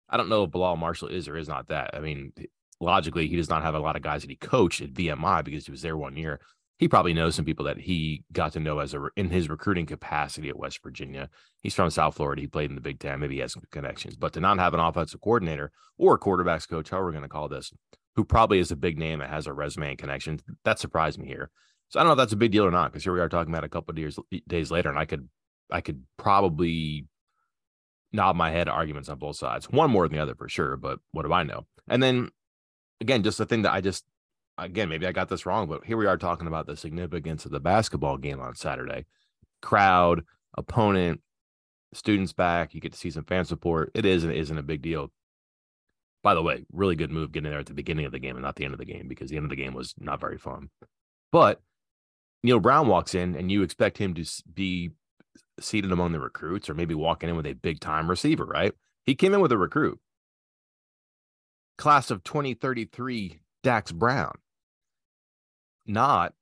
I 0.10 0.18
don't 0.18 0.30
know 0.30 0.44
if 0.44 0.52
Bilal 0.52 0.78
Marshall 0.78 1.08
is 1.08 1.28
or 1.28 1.38
is 1.38 1.48
not 1.48 1.68
that. 1.68 1.92
I 1.94 2.00
mean, 2.00 2.34
logically, 2.80 3.28
he 3.28 3.36
does 3.36 3.50
not 3.50 3.64
have 3.64 3.76
a 3.76 3.80
lot 3.80 3.96
of 3.96 4.02
guys 4.02 4.22
that 4.22 4.30
he 4.30 4.36
coached 4.36 4.82
at 4.82 4.94
VMI 4.94 5.44
because 5.44 5.66
he 5.66 5.72
was 5.72 5.82
there 5.82 5.98
one 5.98 6.18
year. 6.18 6.40
He 6.78 6.88
probably 6.88 7.14
knows 7.14 7.36
some 7.36 7.46
people 7.46 7.66
that 7.66 7.78
he 7.78 8.24
got 8.32 8.54
to 8.54 8.60
know 8.60 8.80
as 8.80 8.94
a 8.94 9.08
in 9.16 9.30
his 9.30 9.50
recruiting 9.50 9.86
capacity 9.86 10.50
at 10.50 10.58
West 10.58 10.82
Virginia. 10.82 11.30
He's 11.62 11.76
from 11.76 11.92
South 11.92 12.16
Florida. 12.16 12.42
He 12.42 12.48
played 12.48 12.70
in 12.70 12.76
the 12.76 12.82
Big 12.82 13.00
Ten. 13.00 13.20
Maybe 13.20 13.36
he 13.36 13.42
has 13.42 13.54
some 13.54 13.64
connections. 13.72 14.16
But 14.16 14.34
to 14.34 14.40
not 14.40 14.58
have 14.58 14.74
an 14.74 14.80
offensive 14.80 15.22
coordinator 15.22 15.72
or 15.98 16.16
a 16.16 16.20
quarterbacks 16.20 16.68
coach, 16.68 16.90
however 16.90 17.08
we're 17.08 17.12
going 17.12 17.24
to 17.24 17.30
call 17.30 17.48
this, 17.48 17.72
who 18.16 18.26
probably 18.26 18.60
is 18.60 18.72
a 18.72 18.76
big 18.76 18.98
name 18.98 19.20
that 19.20 19.30
has 19.30 19.48
a 19.48 19.54
resume 19.54 19.90
and 19.90 19.98
connections, 19.98 20.42
that 20.66 20.80
surprised 20.80 21.20
me 21.20 21.28
here. 21.28 21.50
So 21.90 22.00
I 22.00 22.04
don't 22.04 22.10
know 22.10 22.14
if 22.14 22.18
that's 22.18 22.34
a 22.34 22.38
big 22.38 22.52
deal 22.52 22.66
or 22.66 22.72
not, 22.72 22.92
because 22.92 23.04
here 23.04 23.14
we 23.14 23.20
are 23.20 23.30
talking 23.30 23.54
about 23.54 23.64
a 23.64 23.70
couple 23.70 23.92
of 23.92 23.98
years 23.98 24.18
days 24.48 24.72
later, 24.72 24.90
and 24.90 24.98
I 24.98 25.06
could 25.06 25.28
I 25.70 25.82
could 25.82 26.04
probably 26.18 27.06
nod 28.14 28.36
my 28.36 28.52
head 28.52 28.68
arguments 28.70 29.10
on 29.10 29.18
both 29.18 29.38
sides, 29.38 29.70
one 29.70 29.92
more 29.92 30.08
than 30.08 30.16
the 30.16 30.22
other 30.22 30.36
for 30.36 30.50
sure. 30.50 30.78
But 30.78 31.00
what 31.12 31.26
do 31.26 31.34
I 31.34 31.44
know? 31.44 31.66
And 31.88 32.02
then 32.02 32.30
again, 33.00 33.24
just 33.24 33.38
the 33.38 33.46
thing 33.46 33.64
that 33.64 33.74
I 33.74 33.82
just 33.82 34.06
again 34.58 34.90
maybe 34.90 35.08
I 35.08 35.12
got 35.12 35.30
this 35.30 35.46
wrong, 35.46 35.68
but 35.68 35.86
here 35.86 35.98
we 35.98 36.06
are 36.06 36.18
talking 36.18 36.48
about 36.48 36.68
the 36.68 36.78
significance 36.78 37.46
of 37.46 37.52
the 37.52 37.60
basketball 37.60 38.18
game 38.18 38.40
on 38.40 38.56
Saturday. 38.56 39.06
Crowd, 39.62 40.24
opponent, 40.58 41.22
students 41.94 42.34
back. 42.34 42.74
You 42.74 42.82
get 42.82 42.94
to 42.94 42.98
see 42.98 43.12
some 43.12 43.26
fan 43.26 43.46
support. 43.46 43.92
It 43.94 44.06
is 44.06 44.24
and 44.24 44.34
isn't 44.34 44.58
a 44.58 44.64
big 44.64 44.82
deal. 44.82 45.12
By 46.24 46.36
the 46.36 46.44
way, 46.44 46.66
really 46.72 46.96
good 46.96 47.12
move 47.12 47.32
getting 47.32 47.50
there 47.50 47.60
at 47.60 47.66
the 47.66 47.74
beginning 47.74 48.06
of 48.06 48.12
the 48.12 48.20
game 48.20 48.36
and 48.36 48.44
not 48.44 48.56
the 48.56 48.66
end 48.66 48.74
of 48.74 48.80
the 48.80 48.86
game 48.86 49.08
because 49.08 49.30
the 49.30 49.38
end 49.38 49.46
of 49.46 49.50
the 49.50 49.56
game 49.56 49.74
was 49.74 49.96
not 50.00 50.20
very 50.20 50.38
fun. 50.38 50.70
But 51.32 51.62
Neal 52.44 52.60
Brown 52.60 52.88
walks 52.88 53.16
in 53.16 53.36
and 53.36 53.52
you 53.52 53.64
expect 53.64 53.98
him 53.98 54.14
to 54.14 54.26
be 54.54 54.92
seated 55.60 55.92
among 55.92 56.12
the 56.12 56.20
recruits 56.20 56.70
or 56.70 56.74
maybe 56.74 56.94
walking 56.94 57.30
in 57.30 57.36
with 57.36 57.46
a 57.46 57.54
big 57.54 57.80
time 57.80 58.10
receiver, 58.10 58.46
right? 58.46 58.74
He 59.06 59.16
came 59.16 59.34
in 59.34 59.42
with 59.42 59.52
a 59.52 59.58
recruit. 59.58 60.00
Class 61.78 62.12
of 62.12 62.24
2033, 62.24 63.40
Dax 63.64 63.92
Brown. 63.92 64.34
Not 65.88 66.34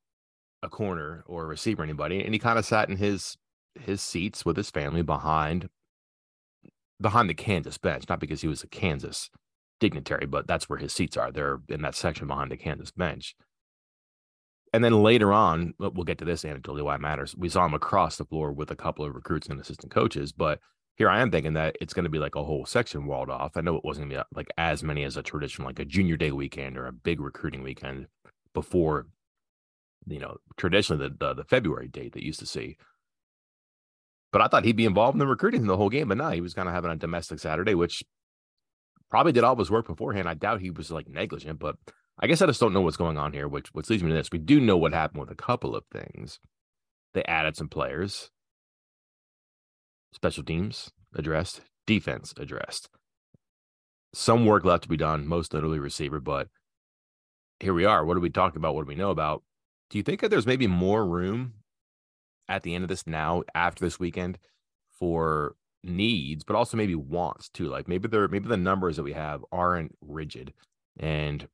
a 0.62 0.70
corner 0.70 1.24
or 1.26 1.44
a 1.44 1.48
receiver, 1.48 1.84
anybody. 1.84 2.24
And 2.24 2.34
he 2.34 2.40
kind 2.40 2.60
of 2.60 2.66
sat 2.66 2.90
in 2.90 2.98
his 2.98 3.38
his 3.80 4.02
seats 4.02 4.44
with 4.44 4.58
his 4.58 4.70
family 4.70 5.02
behind 5.02 5.70
behind 7.00 7.30
the 7.30 7.34
Kansas 7.34 7.78
bench, 7.78 8.04
not 8.10 8.20
because 8.20 8.42
he 8.42 8.48
was 8.48 8.64
a 8.64 8.68
Kansas 8.68 9.30
dignitary, 9.80 10.26
but 10.26 10.48
that's 10.48 10.70
where 10.70 10.80
his 10.80 10.94
seats 10.94 11.18
are. 11.18 11.32
They're 11.32 11.60
in 11.70 11.82
that 11.82 11.96
section 11.96 12.28
behind 12.28 12.52
the 12.52 12.58
Kansas 12.58 12.92
bench 12.92 13.36
and 14.74 14.84
then 14.84 15.04
later 15.04 15.34
on, 15.34 15.74
we'll 15.80 16.04
get 16.04 16.20
to 16.20 16.26
this 16.26 16.44
anecdotally 16.44 16.84
why 16.84 16.96
it 16.96 17.02
matters. 17.02 17.36
We 17.36 17.50
saw 17.50 17.66
him 17.66 17.74
across 17.74 18.18
the 18.18 18.26
floor 18.26 18.52
with 18.52 18.72
a 18.72 18.76
couple 18.76 19.06
of 19.06 19.16
recruits 19.16 19.48
and 19.48 19.60
assistant 19.60 19.92
coaches, 19.92 20.32
but 20.32 20.60
here 20.96 21.10
I 21.10 21.22
am 21.22 21.32
thinking 21.32 21.54
that 21.54 21.78
it's 21.82 21.94
going 21.94 22.04
to 22.04 22.10
be 22.10 22.20
like 22.20 22.36
a 22.36 22.44
whole 22.44 22.66
section 22.66 23.08
walled 23.08 23.30
off. 23.30 23.56
I 23.56 23.62
know 23.62 23.78
it 23.78 23.86
wasn't 23.86 24.10
going 24.10 24.20
to 24.20 24.26
be 24.30 24.38
like 24.38 24.50
as 24.58 24.84
many 24.84 25.04
as 25.04 25.18
a 25.18 25.24
traditional, 25.24 25.68
like 25.68 25.80
a 25.80 25.86
junior 25.86 26.18
day 26.18 26.32
weekend 26.32 26.78
or 26.78 26.86
a 26.86 26.92
big 26.92 27.20
recruiting 27.20 27.64
weekend 27.64 28.08
before, 28.54 29.08
you 30.06 30.20
know, 30.20 30.38
traditionally 30.58 31.08
the, 31.08 31.16
the, 31.18 31.34
the 31.36 31.44
February 31.46 31.88
date 31.88 32.14
that 32.14 32.26
used 32.26 32.40
to 32.40 32.46
see. 32.46 32.78
But 34.32 34.42
I 34.42 34.48
thought 34.48 34.66
he'd 34.66 34.76
be 34.76 34.86
involved 34.86 35.16
in 35.16 35.20
the 35.20 35.26
recruiting 35.26 35.66
the 35.66 35.78
whole 35.78 35.90
game, 35.90 36.10
but 36.10 36.18
now 36.18 36.30
he 36.30 36.42
was 36.42 36.54
kind 36.54 36.68
of 36.68 36.76
having 36.76 36.92
a 36.92 36.96
domestic 36.96 37.40
Saturday, 37.40 37.74
which 37.74 38.04
probably 39.10 39.32
did 39.32 39.44
all 39.44 39.54
of 39.54 39.60
his 39.60 39.72
work 39.72 39.88
beforehand. 39.88 40.28
I 40.28 40.34
doubt 40.34 40.62
he 40.62 40.72
was 40.72 40.92
like 40.92 41.08
negligent, 41.08 41.60
but 41.60 41.76
I 42.20 42.28
guess 42.28 42.42
I 42.42 42.46
just 42.46 42.60
don't 42.60 42.74
know 42.74 42.82
what's 42.82 42.98
going 42.98 43.18
on 43.18 43.34
here, 43.34 43.48
which 43.48 43.68
which 43.74 43.90
leads 43.90 44.04
me 44.04 44.10
to 44.10 44.16
this. 44.16 44.32
We 44.32 44.40
do 44.40 44.60
know 44.60 44.78
what 44.78 44.94
happened 44.94 45.22
with 45.22 45.32
a 45.32 45.36
couple 45.36 45.76
of 45.76 45.86
things. 45.92 46.40
They 47.14 47.24
added 47.24 47.56
some 47.56 47.70
players. 47.70 48.30
Special 50.12 50.44
teams 50.44 50.92
addressed, 51.16 51.62
defense 51.88 52.34
addressed. 52.38 52.90
Some 54.14 54.46
work 54.46 54.66
left 54.66 54.84
to 54.84 54.90
be 54.90 54.98
done, 54.98 55.28
most 55.28 55.54
notably 55.54 55.80
receiver, 55.80 56.20
but 56.20 56.48
here 57.60 57.74
we 57.74 57.86
are. 57.86 58.06
What 58.06 58.18
are 58.18 58.22
we 58.22 58.30
talking 58.30 58.58
about? 58.58 58.74
What 58.74 58.86
do 58.86 58.90
we 58.90 58.96
know 58.96 59.12
about? 59.12 59.44
Do 59.90 59.98
you 59.98 60.04
think 60.04 60.22
that 60.22 60.30
there's 60.30 60.48
maybe 60.48 60.68
more 60.68 61.06
room 61.06 61.54
at 62.48 62.64
the 62.64 62.74
end 62.74 62.84
of 62.84 62.90
this 62.90 63.06
now, 63.06 63.44
after 63.54 63.86
this 63.86 64.00
weekend, 64.00 64.40
for 64.98 65.56
needs, 65.84 66.44
but 66.44 66.56
also 66.56 66.78
maybe 66.78 66.96
wants 66.96 67.50
too? 67.50 67.68
Like 67.68 67.88
maybe 67.88 68.08
there, 68.08 68.28
maybe 68.28 68.48
the 68.48 68.58
numbers 68.58 68.96
that 68.98 69.04
we 69.04 69.14
have 69.14 69.44
aren't 69.52 69.96
rigid, 70.02 70.54
and 71.00 71.48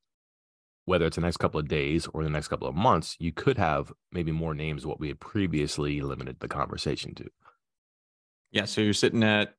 whether 0.86 1.04
it's 1.04 1.16
the 1.16 1.22
next 1.22 1.38
couple 1.38 1.58
of 1.58 1.68
days 1.68 2.06
or 2.14 2.22
the 2.22 2.30
next 2.30 2.48
couple 2.48 2.68
of 2.68 2.74
months, 2.74 3.16
you 3.18 3.32
could 3.32 3.58
have 3.58 3.92
maybe 4.12 4.30
more 4.30 4.54
names 4.54 4.86
what 4.86 5.00
we 5.00 5.08
had 5.08 5.18
previously 5.18 6.00
limited 6.00 6.38
the 6.38 6.48
conversation 6.48 7.12
to. 7.16 7.28
Yeah. 8.52 8.66
So 8.66 8.80
you're 8.80 8.92
sitting 8.92 9.24
at, 9.24 9.54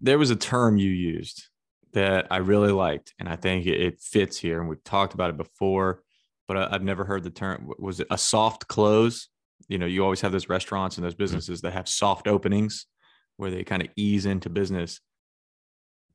there 0.00 0.18
was 0.18 0.30
a 0.30 0.36
term 0.36 0.76
you 0.76 0.90
used 0.90 1.44
that 1.92 2.26
I 2.32 2.38
really 2.38 2.72
liked, 2.72 3.14
and 3.20 3.28
I 3.28 3.36
think 3.36 3.66
it 3.66 4.00
fits 4.00 4.36
here. 4.36 4.58
And 4.58 4.68
we've 4.68 4.82
talked 4.82 5.14
about 5.14 5.30
it 5.30 5.36
before, 5.36 6.02
but 6.48 6.56
I've 6.56 6.82
never 6.82 7.04
heard 7.04 7.22
the 7.22 7.30
term. 7.30 7.70
Was 7.78 8.00
it 8.00 8.08
a 8.10 8.18
soft 8.18 8.66
close? 8.66 9.28
You 9.68 9.78
know, 9.78 9.86
you 9.86 10.02
always 10.02 10.20
have 10.22 10.32
those 10.32 10.48
restaurants 10.48 10.96
and 10.96 11.04
those 11.04 11.14
mm-hmm. 11.14 11.22
businesses 11.22 11.60
that 11.60 11.74
have 11.74 11.88
soft 11.88 12.26
openings 12.26 12.86
where 13.36 13.50
they 13.50 13.64
kind 13.64 13.82
of 13.82 13.88
ease 13.96 14.26
into 14.26 14.48
business. 14.48 15.00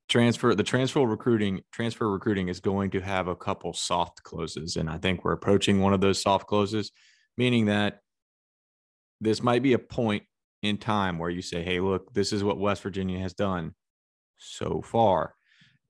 Transfer 0.07 0.55
the 0.55 0.63
transfer 0.63 1.01
recruiting 1.01 1.61
transfer 1.71 2.09
recruiting 2.09 2.47
is 2.47 2.59
going 2.59 2.89
to 2.91 2.99
have 2.99 3.27
a 3.27 3.35
couple 3.35 3.73
soft 3.73 4.23
closes 4.23 4.75
and 4.75 4.89
i 4.89 4.97
think 4.97 5.23
we're 5.23 5.33
approaching 5.33 5.79
one 5.79 5.93
of 5.93 6.01
those 6.01 6.19
soft 6.19 6.47
closes 6.47 6.91
meaning 7.37 7.67
that 7.67 7.99
this 9.21 9.43
might 9.43 9.61
be 9.61 9.73
a 9.73 9.77
point 9.77 10.23
in 10.63 10.77
time 10.77 11.19
where 11.19 11.29
you 11.29 11.43
say 11.43 11.63
hey 11.63 11.79
look 11.79 12.11
this 12.11 12.33
is 12.33 12.43
what 12.43 12.57
west 12.57 12.81
virginia 12.81 13.19
has 13.19 13.35
done 13.35 13.75
so 14.39 14.81
far 14.81 15.35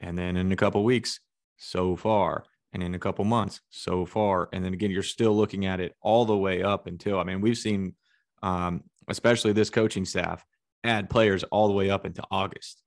and 0.01 0.17
then 0.17 0.35
in 0.35 0.51
a 0.51 0.55
couple 0.57 0.83
weeks 0.83 1.21
so 1.55 1.95
far 1.95 2.43
and 2.73 2.83
in 2.83 2.95
a 2.95 2.99
couple 2.99 3.23
months 3.23 3.61
so 3.69 4.05
far 4.05 4.49
and 4.53 4.63
then 4.63 4.73
again 4.73 4.91
you're 4.91 5.01
still 5.01 5.35
looking 5.35 5.65
at 5.65 5.79
it 5.79 5.95
all 6.01 6.25
the 6.25 6.35
way 6.35 6.61
up 6.61 6.87
until 6.87 7.19
i 7.19 7.23
mean 7.23 7.41
we've 7.41 7.57
seen 7.57 7.95
um, 8.41 8.83
especially 9.07 9.53
this 9.53 9.69
coaching 9.69 10.05
staff 10.05 10.45
add 10.83 11.09
players 11.09 11.43
all 11.45 11.67
the 11.67 11.73
way 11.73 11.89
up 11.89 12.05
into 12.05 12.23
august 12.31 12.81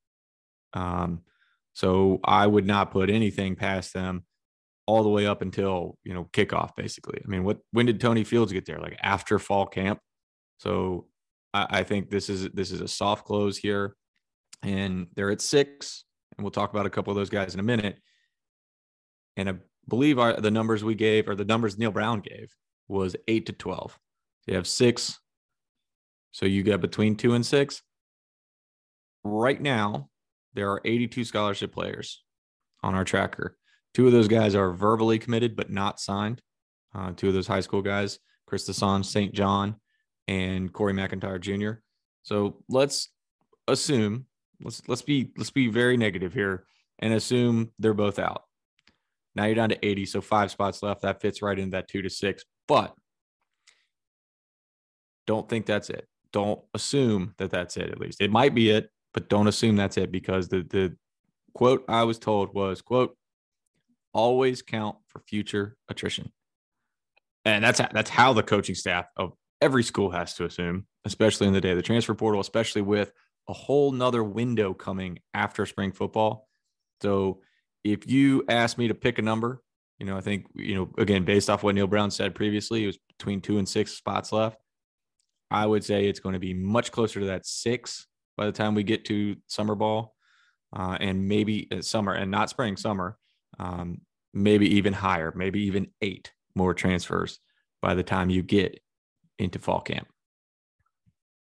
um, 0.75 1.20
so 1.75 2.20
I 2.25 2.46
would 2.46 2.66
not 2.66 2.90
put 2.90 3.11
anything 3.11 3.56
past 3.56 3.92
them 3.92 4.25
all 4.87 5.02
the 5.02 5.08
way 5.08 5.26
up 5.26 5.42
until 5.42 5.99
you 6.04 6.14
know 6.14 6.28
kickoff. 6.32 6.70
Basically, 6.76 7.20
I 7.25 7.28
mean, 7.28 7.44
what 7.44 7.58
when 7.70 7.87
did 7.87 8.00
Tony 8.00 8.25
Fields 8.25 8.52
get 8.52 8.66
there? 8.66 8.78
Like 8.78 8.99
after 9.02 9.38
fall 9.38 9.66
camp. 9.66 10.00
So 10.58 11.06
I, 11.54 11.66
I 11.70 11.82
think 11.82 12.11
this 12.11 12.28
is 12.28 12.49
this 12.50 12.70
is 12.70 12.80
a 12.80 12.88
soft 12.88 13.25
close 13.25 13.56
here, 13.56 13.96
and 14.62 15.06
they're 15.14 15.30
at 15.30 15.40
six, 15.40 16.04
and 16.37 16.44
we'll 16.44 16.50
talk 16.50 16.70
about 16.70 16.87
a 16.87 16.90
couple 16.90 17.11
of 17.11 17.16
those 17.16 17.30
guys 17.30 17.54
in 17.54 17.61
a 17.61 17.64
minute. 17.64 17.96
And 19.37 19.49
I 19.49 19.54
believe 19.88 20.18
our, 20.18 20.38
the 20.38 20.50
numbers 20.50 20.84
we 20.84 20.94
gave, 20.94 21.28
or 21.28 21.34
the 21.34 21.44
numbers 21.44 21.78
Neal 21.78 21.90
Brown 21.90 22.20
gave, 22.20 22.54
was 22.88 23.16
eight 23.28 23.46
to 23.46 23.52
twelve. 23.52 23.92
So 24.42 24.52
you 24.52 24.56
have 24.56 24.66
six. 24.66 25.18
So 26.32 26.46
you 26.46 26.62
get 26.62 26.80
between 26.80 27.16
two 27.16 27.34
and 27.34 27.44
six. 27.44 27.82
Right 29.22 29.60
now, 29.60 30.08
there 30.54 30.70
are 30.70 30.80
82 30.84 31.24
scholarship 31.24 31.72
players 31.72 32.22
on 32.82 32.94
our 32.94 33.04
tracker. 33.04 33.56
Two 33.94 34.06
of 34.06 34.12
those 34.12 34.28
guys 34.28 34.54
are 34.54 34.72
verbally 34.72 35.18
committed 35.18 35.54
but 35.54 35.70
not 35.70 36.00
signed. 36.00 36.40
Uh, 36.94 37.12
two 37.14 37.28
of 37.28 37.34
those 37.34 37.46
high 37.46 37.60
school 37.60 37.82
guys, 37.82 38.18
Chris 38.46 38.68
Desson, 38.68 39.04
St. 39.04 39.32
John, 39.32 39.76
and 40.28 40.72
Corey 40.72 40.92
McIntyre 40.92 41.40
Jr. 41.40 41.80
So 42.22 42.62
let's 42.68 43.08
assume 43.68 44.26
let's 44.62 44.82
let's 44.88 45.02
be 45.02 45.32
let's 45.36 45.50
be 45.50 45.68
very 45.68 45.96
negative 45.96 46.32
here 46.32 46.64
and 46.98 47.14
assume 47.14 47.70
they're 47.78 47.94
both 47.94 48.18
out. 48.18 48.44
Now 49.34 49.44
you're 49.44 49.54
down 49.54 49.70
to 49.70 49.86
80, 49.86 50.06
so 50.06 50.20
five 50.20 50.50
spots 50.50 50.82
left. 50.82 51.02
That 51.02 51.20
fits 51.20 51.42
right 51.42 51.58
into 51.58 51.72
that 51.72 51.88
two 51.88 52.02
to 52.02 52.10
six. 52.10 52.44
But 52.68 52.94
don't 55.26 55.48
think 55.48 55.66
that's 55.66 55.88
it. 55.90 56.06
Don't 56.32 56.60
assume 56.74 57.34
that 57.38 57.50
that's 57.50 57.76
it. 57.76 57.90
At 57.90 58.00
least 58.00 58.20
it 58.20 58.30
might 58.30 58.54
be 58.54 58.70
it 58.70 58.90
but 59.12 59.28
don't 59.28 59.48
assume 59.48 59.76
that's 59.76 59.96
it 59.96 60.10
because 60.10 60.48
the 60.48 60.62
the 60.62 60.96
quote 61.54 61.84
I 61.88 62.04
was 62.04 62.18
told 62.18 62.54
was 62.54 62.82
quote 62.82 63.16
always 64.14 64.62
count 64.62 64.96
for 65.06 65.20
future 65.20 65.76
attrition. 65.88 66.32
And 67.44 67.64
that's 67.64 67.80
that's 67.92 68.10
how 68.10 68.32
the 68.32 68.42
coaching 68.42 68.74
staff 68.74 69.06
of 69.16 69.32
every 69.60 69.82
school 69.82 70.10
has 70.10 70.34
to 70.34 70.44
assume, 70.44 70.86
especially 71.04 71.46
in 71.46 71.52
the 71.52 71.60
day 71.60 71.70
of 71.70 71.76
the 71.76 71.82
transfer 71.82 72.14
portal, 72.14 72.40
especially 72.40 72.82
with 72.82 73.12
a 73.48 73.52
whole 73.52 73.90
nother 73.90 74.22
window 74.22 74.72
coming 74.72 75.18
after 75.34 75.66
spring 75.66 75.92
football. 75.92 76.48
So 77.00 77.40
if 77.82 78.08
you 78.08 78.44
ask 78.48 78.78
me 78.78 78.88
to 78.88 78.94
pick 78.94 79.18
a 79.18 79.22
number, 79.22 79.62
you 79.98 80.06
know, 80.06 80.16
I 80.16 80.20
think, 80.20 80.46
you 80.54 80.76
know, 80.76 80.90
again, 80.98 81.24
based 81.24 81.50
off 81.50 81.64
what 81.64 81.74
Neal 81.74 81.88
Brown 81.88 82.12
said 82.12 82.34
previously, 82.34 82.84
it 82.84 82.86
was 82.86 82.98
between 83.18 83.40
two 83.40 83.58
and 83.58 83.68
six 83.68 83.92
spots 83.92 84.30
left. 84.30 84.62
I 85.52 85.66
would 85.66 85.85
say 85.85 86.06
it's 86.06 86.21
going 86.21 86.32
to 86.32 86.38
be 86.38 86.54
much 86.54 86.90
closer 86.90 87.21
to 87.21 87.26
that 87.26 87.44
six 87.44 88.06
by 88.38 88.47
the 88.47 88.52
time 88.52 88.75
we 88.75 88.82
get 88.82 89.04
to 89.04 89.37
summer 89.47 89.75
ball 89.75 90.14
uh, 90.75 90.97
and 90.99 91.28
maybe 91.28 91.68
uh, 91.71 91.82
summer 91.82 92.14
and 92.14 92.30
not 92.30 92.49
spring, 92.49 92.76
summer, 92.76 93.18
um, 93.59 94.00
maybe 94.32 94.76
even 94.76 94.94
higher, 94.94 95.30
maybe 95.37 95.64
even 95.64 95.88
eight 96.00 96.32
more 96.54 96.73
transfers 96.73 97.38
by 97.82 97.94
the 97.94 98.02
time 98.02 98.30
you 98.30 98.42
get 98.42 98.80
into 99.38 99.59
fall 99.59 99.80
camp. 99.80 100.09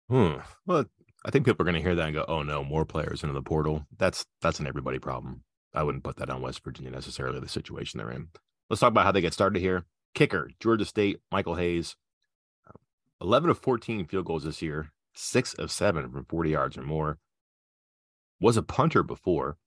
Hmm. 0.09 0.33
Well, 0.65 0.85
I 1.25 1.31
think 1.31 1.45
people 1.45 1.61
are 1.61 1.71
going 1.71 1.81
to 1.81 1.81
hear 1.81 1.95
that 1.95 2.05
and 2.05 2.13
go, 2.13 2.25
"Oh 2.27 2.43
no, 2.43 2.63
more 2.63 2.85
players 2.85 3.23
into 3.23 3.33
the 3.33 3.41
portal." 3.41 3.85
That's 3.97 4.25
that's 4.41 4.59
an 4.59 4.67
everybody 4.67 4.99
problem. 4.99 5.43
I 5.73 5.83
wouldn't 5.83 6.03
put 6.03 6.17
that 6.17 6.29
on 6.29 6.41
West 6.41 6.63
Virginia 6.63 6.91
necessarily. 6.91 7.39
The 7.39 7.47
situation 7.47 7.97
they're 7.97 8.11
in. 8.11 8.27
Let's 8.69 8.81
talk 8.81 8.89
about 8.89 9.05
how 9.05 9.13
they 9.13 9.21
get 9.21 9.33
started 9.33 9.61
here. 9.61 9.85
Kicker 10.13 10.49
Georgia 10.59 10.85
State 10.85 11.21
Michael 11.31 11.55
Hayes, 11.55 11.95
eleven 13.23 13.49
of 13.49 13.57
fourteen 13.57 14.05
field 14.05 14.25
goals 14.25 14.43
this 14.43 14.61
year, 14.61 14.91
six 15.15 15.53
of 15.55 15.71
seven 15.71 16.11
from 16.11 16.25
forty 16.25 16.51
yards 16.51 16.77
or 16.77 16.83
more. 16.83 17.17
Was 18.39 18.57
a 18.57 18.61
punter 18.61 19.01
before. 19.01 19.57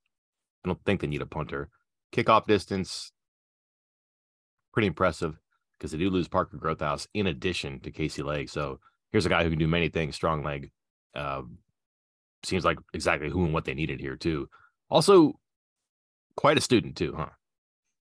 I 0.64 0.68
don't 0.68 0.84
think 0.84 1.00
they 1.00 1.06
need 1.06 1.22
a 1.22 1.26
punter. 1.26 1.70
Kickoff 2.12 2.46
distance, 2.46 3.10
pretty 4.72 4.86
impressive 4.86 5.38
because 5.78 5.92
they 5.92 5.98
do 5.98 6.10
lose 6.10 6.28
Parker 6.28 6.58
Grothaus 6.58 7.06
in 7.14 7.26
addition 7.26 7.80
to 7.80 7.90
Casey 7.90 8.22
Legg. 8.22 8.50
So 8.50 8.78
here's 9.12 9.26
a 9.26 9.30
guy 9.30 9.44
who 9.44 9.50
can 9.50 9.58
do 9.58 9.66
many 9.66 9.88
things. 9.88 10.14
Strong 10.14 10.44
leg. 10.44 10.70
Uh, 11.14 11.42
seems 12.42 12.64
like 12.64 12.78
exactly 12.92 13.30
who 13.30 13.44
and 13.44 13.54
what 13.54 13.64
they 13.64 13.74
needed 13.74 13.98
here 13.98 14.16
too. 14.16 14.48
Also, 14.90 15.40
quite 16.36 16.58
a 16.58 16.60
student 16.60 16.96
too, 16.96 17.14
huh? 17.16 17.30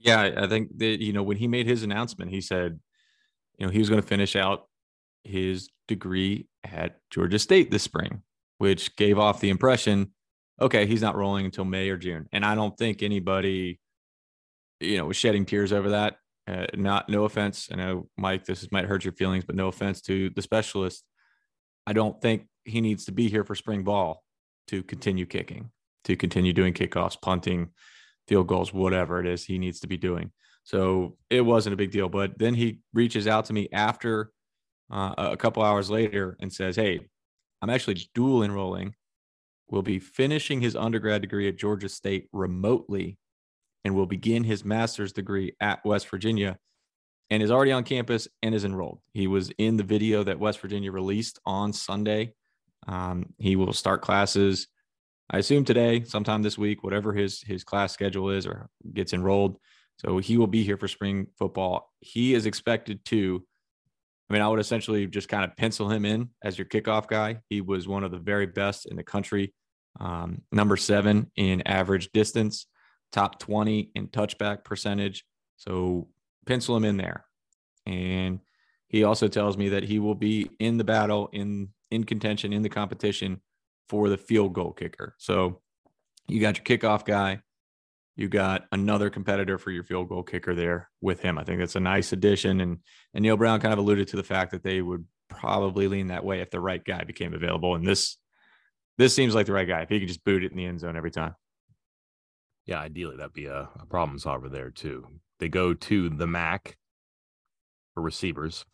Yeah, 0.00 0.30
I 0.36 0.46
think 0.46 0.78
that 0.78 1.02
you 1.02 1.12
know 1.12 1.22
when 1.22 1.36
he 1.36 1.46
made 1.46 1.66
his 1.66 1.82
announcement, 1.82 2.30
he 2.30 2.40
said, 2.40 2.80
you 3.58 3.66
know, 3.66 3.72
he 3.72 3.78
was 3.78 3.90
going 3.90 4.00
to 4.00 4.06
finish 4.06 4.34
out 4.34 4.66
his 5.24 5.68
degree 5.86 6.48
at 6.64 6.98
Georgia 7.10 7.38
State 7.38 7.70
this 7.70 7.82
spring, 7.82 8.22
which 8.58 8.96
gave 8.96 9.18
off 9.18 9.40
the 9.40 9.50
impression, 9.50 10.12
okay, 10.60 10.86
he's 10.86 11.02
not 11.02 11.16
rolling 11.16 11.44
until 11.44 11.64
May 11.64 11.90
or 11.90 11.98
June. 11.98 12.26
And 12.32 12.44
I 12.44 12.54
don't 12.54 12.76
think 12.76 13.02
anybody, 13.02 13.78
you 14.80 14.96
know, 14.96 15.06
was 15.06 15.16
shedding 15.16 15.44
tears 15.44 15.72
over 15.72 15.90
that. 15.90 16.16
Uh, 16.48 16.66
not 16.74 17.08
no 17.08 17.24
offense, 17.24 17.68
I 17.70 17.76
know 17.76 18.08
Mike, 18.16 18.44
this 18.44 18.66
might 18.72 18.86
hurt 18.86 19.04
your 19.04 19.12
feelings, 19.12 19.44
but 19.44 19.54
no 19.54 19.68
offense 19.68 20.00
to 20.02 20.30
the 20.30 20.42
specialist. 20.42 21.04
I 21.86 21.92
don't 21.92 22.20
think 22.20 22.46
he 22.64 22.80
needs 22.80 23.04
to 23.04 23.12
be 23.12 23.28
here 23.28 23.44
for 23.44 23.54
spring 23.54 23.84
ball 23.84 24.24
to 24.68 24.82
continue 24.82 25.26
kicking, 25.26 25.70
to 26.04 26.16
continue 26.16 26.52
doing 26.52 26.72
kickoffs, 26.72 27.20
punting, 27.20 27.68
field 28.30 28.46
goals, 28.46 28.72
whatever 28.72 29.18
it 29.18 29.26
is 29.26 29.44
he 29.44 29.58
needs 29.58 29.80
to 29.80 29.88
be 29.88 29.96
doing. 29.96 30.30
So 30.62 31.16
it 31.30 31.40
wasn't 31.40 31.74
a 31.74 31.76
big 31.76 31.90
deal. 31.90 32.08
But 32.08 32.38
then 32.38 32.54
he 32.54 32.78
reaches 32.94 33.26
out 33.26 33.46
to 33.46 33.52
me 33.52 33.68
after 33.72 34.30
uh, 34.88 35.14
a 35.18 35.36
couple 35.36 35.64
hours 35.64 35.90
later 35.90 36.36
and 36.40 36.52
says, 36.52 36.76
Hey, 36.76 37.00
I'm 37.60 37.70
actually 37.70 38.00
dual 38.14 38.44
enrolling. 38.44 38.94
Will 39.68 39.82
be 39.82 39.98
finishing 39.98 40.60
his 40.60 40.76
undergrad 40.76 41.22
degree 41.22 41.48
at 41.48 41.58
Georgia 41.58 41.88
State 41.88 42.28
remotely 42.32 43.18
and 43.84 43.94
will 43.94 44.06
begin 44.06 44.44
his 44.44 44.64
master's 44.64 45.12
degree 45.12 45.56
at 45.60 45.84
West 45.84 46.08
Virginia 46.08 46.56
and 47.30 47.42
is 47.42 47.50
already 47.50 47.72
on 47.72 47.82
campus 47.82 48.28
and 48.42 48.54
is 48.54 48.64
enrolled. 48.64 49.00
He 49.12 49.26
was 49.26 49.50
in 49.58 49.76
the 49.76 49.84
video 49.84 50.22
that 50.24 50.38
West 50.38 50.60
Virginia 50.60 50.92
released 50.92 51.40
on 51.46 51.72
Sunday. 51.72 52.34
Um, 52.86 53.26
he 53.38 53.56
will 53.56 53.72
start 53.72 54.02
classes 54.02 54.68
I 55.32 55.38
assume 55.38 55.64
today, 55.64 56.02
sometime 56.02 56.42
this 56.42 56.58
week, 56.58 56.82
whatever 56.82 57.12
his 57.12 57.40
his 57.42 57.62
class 57.62 57.92
schedule 57.92 58.30
is, 58.30 58.46
or 58.46 58.68
gets 58.92 59.12
enrolled. 59.12 59.58
So 59.98 60.18
he 60.18 60.36
will 60.36 60.48
be 60.48 60.64
here 60.64 60.76
for 60.76 60.88
spring 60.88 61.28
football. 61.38 61.92
He 62.00 62.34
is 62.34 62.46
expected 62.46 63.04
to. 63.06 63.44
I 64.28 64.32
mean, 64.32 64.42
I 64.42 64.48
would 64.48 64.60
essentially 64.60 65.06
just 65.06 65.28
kind 65.28 65.44
of 65.44 65.56
pencil 65.56 65.88
him 65.88 66.04
in 66.04 66.30
as 66.42 66.58
your 66.58 66.66
kickoff 66.66 67.06
guy. 67.06 67.40
He 67.48 67.60
was 67.60 67.86
one 67.86 68.04
of 68.04 68.10
the 68.10 68.18
very 68.18 68.46
best 68.46 68.86
in 68.86 68.96
the 68.96 69.02
country, 69.02 69.52
um, 69.98 70.42
number 70.52 70.76
seven 70.76 71.30
in 71.36 71.66
average 71.66 72.10
distance, 72.12 72.66
top 73.10 73.40
20 73.40 73.90
in 73.94 74.06
touchback 74.08 74.62
percentage. 74.64 75.24
So 75.56 76.08
pencil 76.46 76.76
him 76.76 76.84
in 76.84 76.96
there. 76.96 77.24
And 77.86 78.38
he 78.88 79.02
also 79.02 79.26
tells 79.26 79.56
me 79.56 79.70
that 79.70 79.82
he 79.82 79.98
will 79.98 80.14
be 80.14 80.48
in 80.60 80.76
the 80.76 80.84
battle, 80.84 81.28
in 81.32 81.70
in 81.90 82.04
contention, 82.04 82.52
in 82.52 82.62
the 82.62 82.68
competition 82.68 83.40
for 83.90 84.08
the 84.08 84.16
field 84.16 84.52
goal 84.52 84.72
kicker. 84.72 85.16
So 85.18 85.60
you 86.28 86.40
got 86.40 86.56
your 86.56 86.64
kickoff 86.64 87.04
guy, 87.04 87.40
you 88.14 88.28
got 88.28 88.66
another 88.70 89.10
competitor 89.10 89.58
for 89.58 89.72
your 89.72 89.82
field 89.82 90.08
goal 90.08 90.22
kicker 90.22 90.54
there 90.54 90.88
with 91.00 91.20
him. 91.20 91.38
I 91.38 91.42
think 91.42 91.58
that's 91.58 91.74
a 91.74 91.80
nice 91.80 92.12
addition. 92.12 92.60
And 92.60 92.78
and 93.14 93.22
Neal 93.22 93.36
Brown 93.36 93.60
kind 93.60 93.72
of 93.72 93.80
alluded 93.80 94.06
to 94.08 94.16
the 94.16 94.22
fact 94.22 94.52
that 94.52 94.62
they 94.62 94.80
would 94.80 95.04
probably 95.28 95.88
lean 95.88 96.06
that 96.06 96.24
way 96.24 96.40
if 96.40 96.50
the 96.50 96.60
right 96.60 96.84
guy 96.84 97.02
became 97.02 97.34
available. 97.34 97.74
And 97.74 97.84
this 97.84 98.16
this 98.96 99.12
seems 99.12 99.34
like 99.34 99.46
the 99.46 99.52
right 99.52 99.66
guy. 99.66 99.80
If 99.80 99.88
he 99.88 99.98
could 99.98 100.08
just 100.08 100.24
boot 100.24 100.44
it 100.44 100.52
in 100.52 100.56
the 100.56 100.66
end 100.66 100.78
zone 100.78 100.96
every 100.96 101.10
time. 101.10 101.34
Yeah, 102.64 102.78
ideally 102.78 103.16
that'd 103.16 103.32
be 103.32 103.46
a, 103.46 103.68
a 103.80 103.86
problem 103.86 104.20
solver 104.20 104.48
there 104.48 104.70
too. 104.70 105.04
They 105.40 105.48
go 105.48 105.74
to 105.74 106.10
the 106.10 106.28
MAC 106.28 106.76
for 107.94 108.02
receivers. 108.02 108.64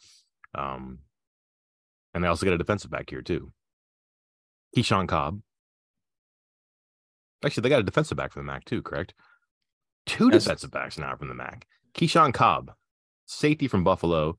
Um, 0.55 0.99
and 2.13 2.23
they 2.23 2.29
also 2.29 2.45
get 2.45 2.53
a 2.53 2.59
defensive 2.59 2.91
back 2.91 3.09
here 3.09 3.23
too. 3.23 3.51
Keyshawn 4.77 5.09
Cobb. 5.09 5.41
Actually, 7.45 7.63
they 7.63 7.69
got 7.69 7.81
a 7.81 7.85
defensive 7.85 8.17
back 8.17 8.33
from 8.33 8.45
the 8.45 8.53
MAC 8.53 8.65
too, 8.65 8.83
correct? 8.83 9.15
Two 10.05 10.29
yes. 10.33 10.45
defensive 10.45 10.71
backs 10.71 10.99
now 10.99 11.17
from 11.17 11.29
the 11.29 11.35
MAC. 11.35 11.67
Keyshawn 11.95 12.35
Cobb, 12.35 12.73
safety 13.25 13.69
from 13.69 13.85
Buffalo. 13.85 14.39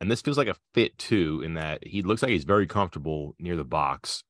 And 0.00 0.10
this 0.10 0.20
feels 0.20 0.38
like 0.38 0.48
a 0.48 0.56
fit 0.74 0.96
too, 0.98 1.42
in 1.44 1.54
that 1.54 1.86
he 1.86 2.02
looks 2.02 2.22
like 2.22 2.30
he's 2.30 2.44
very 2.44 2.66
comfortable 2.66 3.34
near 3.38 3.56
the 3.56 3.64
box, 3.64 4.22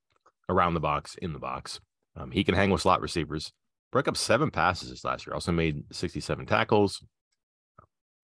around 0.48 0.74
the 0.74 0.80
box, 0.80 1.16
in 1.16 1.32
the 1.32 1.38
box. 1.38 1.80
Um, 2.16 2.30
he 2.30 2.44
can 2.44 2.54
hang 2.54 2.70
with 2.70 2.80
slot 2.80 3.02
receivers. 3.02 3.52
Broke 3.92 4.08
up 4.08 4.16
seven 4.16 4.50
passes 4.50 4.90
this 4.90 5.04
last 5.04 5.26
year. 5.26 5.34
Also 5.34 5.52
made 5.52 5.84
67 5.92 6.46
tackles. 6.46 7.04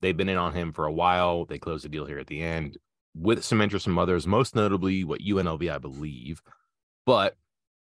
They've 0.00 0.16
been 0.16 0.28
in 0.28 0.38
on 0.38 0.54
him 0.54 0.72
for 0.72 0.86
a 0.86 0.92
while. 0.92 1.44
They 1.44 1.58
closed 1.58 1.84
the 1.84 1.88
deal 1.88 2.06
here 2.06 2.18
at 2.18 2.28
the 2.28 2.42
end 2.42 2.78
with 3.14 3.44
some 3.44 3.60
interest 3.60 3.84
from 3.84 3.98
others, 3.98 4.26
most 4.26 4.54
notably 4.54 5.04
what 5.04 5.20
UNLV, 5.20 5.70
I 5.70 5.78
believe. 5.78 6.40
But 7.06 7.36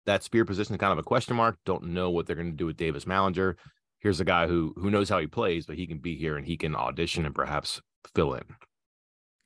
that 0.05 0.23
spear 0.23 0.45
position 0.45 0.75
is 0.75 0.79
kind 0.79 0.93
of 0.93 0.99
a 0.99 1.03
question 1.03 1.35
mark. 1.35 1.57
Don't 1.65 1.87
know 1.87 2.09
what 2.09 2.27
they're 2.27 2.35
going 2.35 2.51
to 2.51 2.57
do 2.57 2.65
with 2.65 2.77
Davis 2.77 3.05
Mallinger. 3.05 3.55
Here's 3.99 4.19
a 4.19 4.25
guy 4.25 4.47
who 4.47 4.73
who 4.77 4.91
knows 4.91 5.09
how 5.09 5.19
he 5.19 5.27
plays, 5.27 5.65
but 5.65 5.77
he 5.77 5.87
can 5.87 5.97
be 5.97 6.15
here 6.15 6.37
and 6.37 6.45
he 6.45 6.57
can 6.57 6.75
audition 6.75 7.25
and 7.25 7.33
perhaps 7.33 7.81
fill 8.13 8.33
in. 8.35 8.43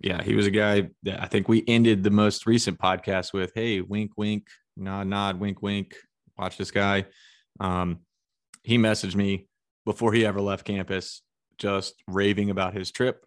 Yeah, 0.01 0.21
he 0.23 0.35
was 0.35 0.47
a 0.47 0.51
guy 0.51 0.89
that 1.03 1.21
I 1.21 1.27
think 1.27 1.47
we 1.47 1.63
ended 1.67 2.03
the 2.03 2.09
most 2.09 2.45
recent 2.45 2.79
podcast 2.79 3.33
with. 3.33 3.51
Hey, 3.53 3.81
wink, 3.81 4.11
wink, 4.17 4.47
nod, 4.77 5.07
nod, 5.07 5.39
wink, 5.39 5.61
wink. 5.61 5.95
Watch 6.37 6.57
this 6.57 6.71
guy. 6.71 7.05
Um, 7.59 7.99
he 8.63 8.77
messaged 8.77 9.15
me 9.15 9.47
before 9.85 10.13
he 10.13 10.25
ever 10.25 10.39
left 10.39 10.65
campus, 10.65 11.21
just 11.57 11.95
raving 12.07 12.49
about 12.49 12.73
his 12.73 12.91
trip. 12.91 13.25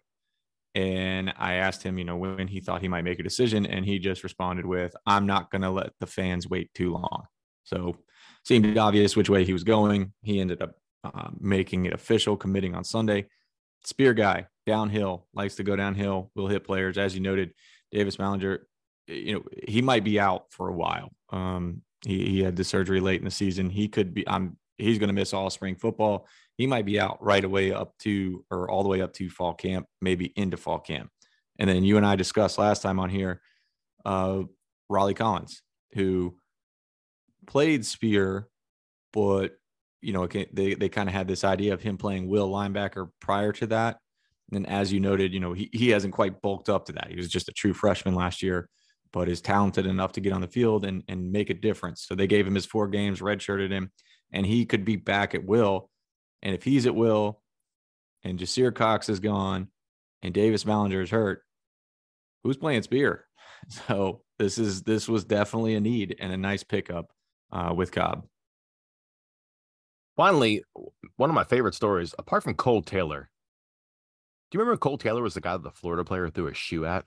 And 0.75 1.33
I 1.37 1.55
asked 1.55 1.83
him, 1.83 1.97
you 1.97 2.03
know, 2.03 2.17
when 2.17 2.47
he 2.47 2.59
thought 2.59 2.81
he 2.81 2.87
might 2.87 3.03
make 3.03 3.19
a 3.19 3.23
decision, 3.23 3.65
and 3.65 3.85
he 3.85 3.99
just 3.99 4.23
responded 4.23 4.65
with, 4.65 4.95
"I'm 5.05 5.25
not 5.27 5.51
going 5.51 5.61
to 5.61 5.69
let 5.69 5.91
the 5.99 6.07
fans 6.07 6.47
wait 6.47 6.73
too 6.73 6.93
long." 6.93 7.25
So 7.63 7.97
seemed 8.43 8.77
obvious 8.77 9.15
which 9.15 9.29
way 9.29 9.45
he 9.45 9.53
was 9.53 9.63
going. 9.63 10.13
He 10.21 10.39
ended 10.39 10.61
up 10.61 10.75
uh, 11.03 11.29
making 11.39 11.85
it 11.85 11.93
official, 11.93 12.35
committing 12.37 12.75
on 12.75 12.83
Sunday. 12.83 13.27
Spear 13.83 14.13
guy, 14.13 14.47
downhill, 14.65 15.27
likes 15.33 15.55
to 15.55 15.63
go 15.63 15.75
downhill, 15.75 16.31
will 16.35 16.47
hit 16.47 16.63
players. 16.63 16.97
As 16.97 17.13
you 17.13 17.21
noted, 17.21 17.53
Davis 17.91 18.17
Mallinger, 18.17 18.59
you 19.07 19.33
know, 19.33 19.43
he 19.67 19.81
might 19.81 20.03
be 20.03 20.19
out 20.19 20.45
for 20.49 20.69
a 20.69 20.73
while. 20.73 21.11
Um, 21.29 21.81
he, 22.05 22.25
he 22.25 22.41
had 22.41 22.55
the 22.55 22.63
surgery 22.63 22.99
late 22.99 23.19
in 23.19 23.25
the 23.25 23.31
season. 23.31 23.69
He 23.69 23.87
could 23.87 24.13
be, 24.13 24.27
I'm, 24.27 24.57
he's 24.77 24.99
going 24.99 25.09
to 25.09 25.13
miss 25.13 25.33
all 25.33 25.49
spring 25.49 25.75
football. 25.75 26.27
He 26.57 26.67
might 26.67 26.85
be 26.85 26.99
out 26.99 27.23
right 27.23 27.43
away 27.43 27.71
up 27.71 27.97
to, 27.99 28.45
or 28.51 28.69
all 28.69 28.83
the 28.83 28.89
way 28.89 29.01
up 29.01 29.13
to 29.13 29.29
fall 29.29 29.53
camp, 29.53 29.87
maybe 30.01 30.33
into 30.35 30.57
fall 30.57 30.79
camp. 30.79 31.09
And 31.59 31.69
then 31.69 31.83
you 31.83 31.97
and 31.97 32.05
I 32.05 32.15
discussed 32.15 32.57
last 32.57 32.81
time 32.81 32.99
on 32.99 33.09
here, 33.09 33.41
uh, 34.05 34.43
Raleigh 34.89 35.13
Collins, 35.13 35.61
who 35.93 36.35
played 37.45 37.85
Spear, 37.85 38.47
but 39.11 39.53
you 40.01 40.11
know, 40.11 40.27
they 40.27 40.73
they 40.73 40.89
kind 40.89 41.07
of 41.07 41.15
had 41.15 41.27
this 41.27 41.43
idea 41.43 41.73
of 41.73 41.81
him 41.81 41.97
playing 41.97 42.27
will 42.27 42.49
linebacker 42.49 43.09
prior 43.21 43.53
to 43.53 43.67
that. 43.67 43.97
And 44.51 44.67
as 44.67 44.91
you 44.91 44.99
noted, 44.99 45.33
you 45.33 45.39
know, 45.39 45.53
he, 45.53 45.69
he 45.71 45.89
hasn't 45.89 46.13
quite 46.13 46.41
bulked 46.41 46.69
up 46.69 46.85
to 46.85 46.91
that. 46.93 47.07
He 47.09 47.15
was 47.15 47.29
just 47.29 47.47
a 47.47 47.53
true 47.53 47.73
freshman 47.73 48.13
last 48.13 48.43
year, 48.43 48.69
but 49.11 49.29
is 49.29 49.41
talented 49.41 49.85
enough 49.85 50.11
to 50.13 50.21
get 50.21 50.33
on 50.33 50.41
the 50.41 50.47
field 50.47 50.85
and, 50.85 51.03
and 51.07 51.31
make 51.31 51.49
a 51.49 51.53
difference. 51.53 52.05
So 52.05 52.15
they 52.15 52.27
gave 52.27 52.45
him 52.45 52.55
his 52.55 52.65
four 52.65 52.87
games, 52.87 53.21
redshirted 53.21 53.71
him, 53.71 53.91
and 54.33 54.45
he 54.45 54.65
could 54.65 54.83
be 54.83 54.95
back 54.95 55.35
at 55.35 55.45
will. 55.45 55.89
And 56.41 56.53
if 56.53 56.63
he's 56.63 56.85
at 56.85 56.95
will 56.95 57.41
and 58.23 58.39
Jasir 58.39 58.73
Cox 58.73 59.07
is 59.07 59.19
gone 59.19 59.67
and 60.21 60.33
Davis 60.33 60.65
Mallinger 60.65 61.03
is 61.03 61.11
hurt, 61.11 61.43
who's 62.43 62.57
playing 62.57 62.81
Spear? 62.83 63.25
So 63.87 64.23
this 64.39 64.57
is 64.57 64.83
this 64.83 65.07
was 65.07 65.23
definitely 65.23 65.75
a 65.75 65.79
need 65.79 66.17
and 66.19 66.33
a 66.33 66.37
nice 66.37 66.65
pickup 66.65 67.13
uh, 67.49 67.73
with 67.73 67.93
Cobb. 67.93 68.25
Finally, 70.17 70.65
one 71.15 71.29
of 71.29 71.33
my 71.33 71.45
favorite 71.45 71.73
stories, 71.73 72.13
apart 72.19 72.43
from 72.43 72.55
Cole 72.55 72.81
Taylor. 72.81 73.29
Do 74.51 74.57
you 74.57 74.59
remember 74.59 74.77
Cole 74.77 74.97
Taylor 74.97 75.21
was 75.21 75.35
the 75.35 75.39
guy 75.39 75.53
that 75.53 75.63
the 75.63 75.71
Florida 75.71 76.03
player 76.03 76.29
threw 76.29 76.47
a 76.47 76.53
shoe 76.53 76.85
at? 76.85 77.05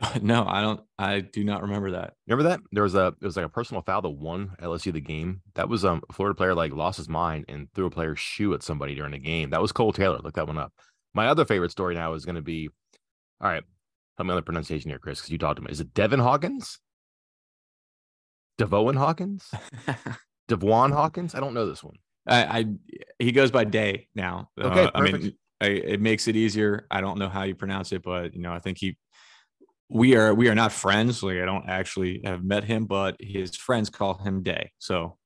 No, 0.22 0.46
I 0.46 0.60
don't. 0.60 0.80
I 0.98 1.20
do 1.20 1.42
not 1.42 1.62
remember 1.62 1.92
that. 1.92 2.14
Remember 2.26 2.50
that 2.50 2.60
there 2.70 2.82
was 2.82 2.94
a 2.94 3.14
it 3.20 3.24
was 3.24 3.36
like 3.36 3.46
a 3.46 3.50
personal 3.50 3.82
foul 3.82 4.02
that 4.02 4.10
won 4.10 4.54
LSU 4.60 4.92
the 4.92 5.00
game. 5.00 5.40
That 5.54 5.70
was 5.70 5.86
um 5.86 6.02
a 6.10 6.12
Florida 6.12 6.34
player 6.34 6.54
like 6.54 6.72
lost 6.72 6.98
his 6.98 7.08
mind 7.08 7.46
and 7.48 7.72
threw 7.74 7.86
a 7.86 7.90
player's 7.90 8.18
shoe 8.18 8.52
at 8.52 8.62
somebody 8.62 8.94
during 8.94 9.12
the 9.12 9.18
game. 9.18 9.50
That 9.50 9.62
was 9.62 9.72
Cole 9.72 9.92
Taylor. 9.92 10.18
Look 10.22 10.34
that 10.34 10.46
one 10.46 10.58
up. 10.58 10.72
My 11.14 11.28
other 11.28 11.46
favorite 11.46 11.70
story 11.70 11.94
now 11.94 12.12
is 12.12 12.26
going 12.26 12.36
to 12.36 12.42
be, 12.42 12.68
all 13.40 13.48
right. 13.48 13.62
Help 14.18 14.26
me 14.26 14.32
on 14.32 14.36
the 14.36 14.42
pronunciation 14.42 14.90
here, 14.90 14.98
Chris, 14.98 15.18
because 15.18 15.30
you 15.30 15.38
talked 15.38 15.56
to 15.56 15.62
me. 15.62 15.70
Is 15.70 15.80
it 15.80 15.92
Devin 15.94 16.20
Hawkins? 16.20 16.78
Devoan 18.58 18.96
Hawkins? 18.96 19.50
Devon 20.48 20.92
Hawkins? 20.92 21.34
I 21.34 21.40
don't 21.40 21.54
know 21.54 21.66
this 21.66 21.84
one. 21.84 21.96
I, 22.26 22.58
I 22.58 22.64
he 23.18 23.32
goes 23.32 23.50
by 23.50 23.64
Day 23.64 24.08
now. 24.14 24.50
Okay, 24.60 24.84
uh, 24.84 24.90
I 24.94 25.00
mean, 25.00 25.32
I, 25.60 25.66
it 25.66 26.00
makes 26.00 26.28
it 26.28 26.36
easier. 26.36 26.86
I 26.90 27.00
don't 27.00 27.18
know 27.18 27.28
how 27.28 27.44
you 27.44 27.54
pronounce 27.54 27.92
it, 27.92 28.02
but 28.02 28.34
you 28.34 28.40
know, 28.40 28.52
I 28.52 28.58
think 28.58 28.78
he. 28.78 28.96
We 29.88 30.16
are 30.16 30.34
we 30.34 30.48
are 30.48 30.54
not 30.54 30.72
friends. 30.72 31.22
Like 31.22 31.38
I 31.38 31.44
don't 31.44 31.68
actually 31.68 32.22
have 32.24 32.42
met 32.42 32.64
him, 32.64 32.86
but 32.86 33.16
his 33.20 33.56
friends 33.56 33.90
call 33.90 34.18
him 34.18 34.42
Day. 34.42 34.72
So 34.78 35.16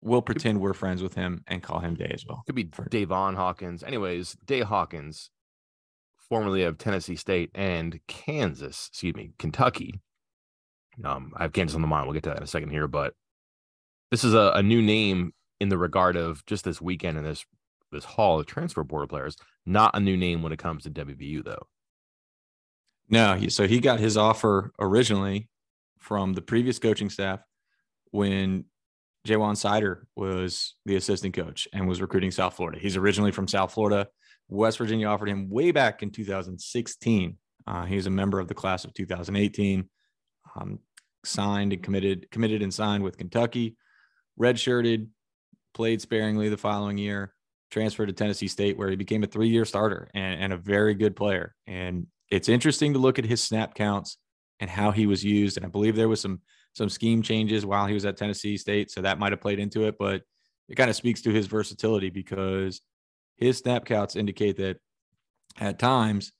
we'll 0.00 0.22
pretend 0.22 0.60
we're 0.60 0.74
friends 0.74 1.02
with 1.02 1.14
him 1.14 1.42
and 1.48 1.62
call 1.62 1.80
him 1.80 1.94
Day 1.94 2.10
as 2.14 2.24
well. 2.26 2.42
Could 2.46 2.54
be 2.54 2.70
Davon 2.90 3.34
Hawkins. 3.34 3.82
Anyways, 3.82 4.36
Day 4.44 4.60
Hawkins, 4.60 5.30
formerly 6.28 6.62
of 6.62 6.78
Tennessee 6.78 7.16
State 7.16 7.50
and 7.54 7.98
Kansas, 8.06 8.88
excuse 8.92 9.14
me, 9.14 9.32
Kentucky. 9.38 10.00
Um, 11.04 11.32
I 11.36 11.42
have 11.42 11.52
Kansas 11.52 11.74
on 11.74 11.82
the 11.82 11.88
mind. 11.88 12.06
We'll 12.06 12.14
get 12.14 12.22
to 12.24 12.30
that 12.30 12.38
in 12.38 12.44
a 12.44 12.48
second 12.48 12.70
here, 12.70 12.88
but 12.88 13.14
this 14.10 14.24
is 14.24 14.34
a, 14.34 14.52
a 14.54 14.62
new 14.62 14.80
name 14.80 15.32
in 15.60 15.68
the 15.68 15.78
regard 15.78 16.16
of 16.16 16.44
just 16.46 16.64
this 16.64 16.80
weekend 16.80 17.18
and 17.18 17.26
this 17.26 17.44
this 17.92 18.04
haul 18.04 18.40
of 18.40 18.46
transfer 18.46 18.84
portal 18.84 19.08
players. 19.08 19.36
Not 19.64 19.96
a 19.96 20.00
new 20.00 20.16
name 20.16 20.42
when 20.42 20.52
it 20.52 20.58
comes 20.58 20.84
to 20.84 20.90
WVU 20.90 21.44
though. 21.44 21.66
No, 23.08 23.48
so 23.48 23.66
he 23.66 23.80
got 23.80 24.00
his 24.00 24.16
offer 24.16 24.72
originally 24.80 25.48
from 25.98 26.32
the 26.32 26.42
previous 26.42 26.78
coaching 26.78 27.10
staff 27.10 27.40
when 28.10 28.64
Ja'Juan 29.26 29.54
Seider 29.54 30.02
was 30.16 30.74
the 30.84 30.96
assistant 30.96 31.34
coach 31.34 31.68
and 31.72 31.88
was 31.88 32.00
recruiting 32.00 32.30
South 32.30 32.54
Florida. 32.54 32.78
He's 32.78 32.96
originally 32.96 33.32
from 33.32 33.48
South 33.48 33.72
Florida. 33.72 34.08
West 34.48 34.78
Virginia 34.78 35.08
offered 35.08 35.28
him 35.28 35.50
way 35.50 35.72
back 35.72 36.02
in 36.02 36.10
2016. 36.10 37.36
Uh, 37.66 37.84
he's 37.84 38.06
a 38.06 38.10
member 38.10 38.38
of 38.38 38.48
the 38.48 38.54
class 38.54 38.84
of 38.84 38.94
2018. 38.94 39.88
Um, 40.54 40.78
signed 41.24 41.72
and 41.72 41.82
committed, 41.82 42.30
committed 42.30 42.62
and 42.62 42.72
signed 42.72 43.02
with 43.02 43.18
Kentucky. 43.18 43.76
Redshirted, 44.40 45.08
played 45.74 46.00
sparingly 46.00 46.48
the 46.48 46.56
following 46.56 46.96
year, 46.96 47.34
transferred 47.70 48.06
to 48.06 48.12
Tennessee 48.12 48.48
State, 48.48 48.78
where 48.78 48.90
he 48.90 48.96
became 48.96 49.24
a 49.24 49.26
three 49.26 49.48
year 49.48 49.64
starter 49.64 50.08
and, 50.14 50.40
and 50.40 50.52
a 50.52 50.56
very 50.56 50.94
good 50.94 51.16
player. 51.16 51.54
And 51.66 52.06
it's 52.30 52.48
interesting 52.48 52.92
to 52.92 52.98
look 52.98 53.18
at 53.18 53.24
his 53.24 53.42
snap 53.42 53.74
counts 53.74 54.18
and 54.60 54.70
how 54.70 54.90
he 54.90 55.06
was 55.06 55.24
used. 55.24 55.56
And 55.56 55.66
I 55.66 55.68
believe 55.68 55.96
there 55.96 56.08
was 56.08 56.20
some 56.20 56.40
some 56.74 56.88
scheme 56.90 57.22
changes 57.22 57.64
while 57.64 57.86
he 57.86 57.94
was 57.94 58.04
at 58.04 58.18
Tennessee 58.18 58.58
State, 58.58 58.90
so 58.90 59.00
that 59.00 59.18
might 59.18 59.32
have 59.32 59.40
played 59.40 59.58
into 59.58 59.86
it. 59.86 59.96
But 59.98 60.22
it 60.68 60.74
kind 60.74 60.90
of 60.90 60.96
speaks 60.96 61.22
to 61.22 61.30
his 61.30 61.46
versatility 61.46 62.10
because 62.10 62.80
his 63.36 63.58
snap 63.58 63.84
counts 63.84 64.16
indicate 64.16 64.58
that 64.58 64.78
at 65.58 65.78
times 65.78 66.32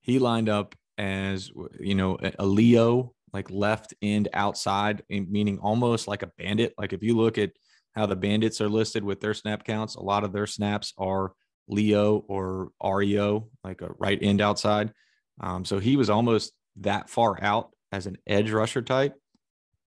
he 0.00 0.18
lined 0.18 0.48
up 0.48 0.74
as 0.96 1.50
you 1.78 1.94
know 1.94 2.18
a 2.38 2.46
Leo 2.46 3.12
like 3.32 3.50
left 3.50 3.92
end 4.00 4.28
outside, 4.32 5.02
meaning 5.10 5.58
almost 5.58 6.08
like 6.08 6.22
a 6.22 6.30
bandit. 6.38 6.72
Like 6.78 6.92
if 6.92 7.02
you 7.02 7.16
look 7.16 7.36
at 7.36 7.50
how 7.96 8.06
the 8.06 8.14
Bandits 8.14 8.60
are 8.60 8.68
listed 8.68 9.02
with 9.02 9.20
their 9.20 9.34
snap 9.34 9.64
counts. 9.64 9.94
A 9.94 10.02
lot 10.02 10.22
of 10.22 10.32
their 10.32 10.46
snaps 10.46 10.92
are 10.98 11.32
Leo 11.66 12.24
or 12.28 12.70
REO, 12.84 13.48
like 13.64 13.80
a 13.80 13.90
right 13.98 14.18
end 14.20 14.40
outside. 14.40 14.92
Um, 15.40 15.64
so 15.64 15.78
he 15.78 15.96
was 15.96 16.10
almost 16.10 16.52
that 16.76 17.08
far 17.08 17.42
out 17.42 17.70
as 17.92 18.06
an 18.06 18.18
edge 18.26 18.50
rusher 18.50 18.82
type. 18.82 19.14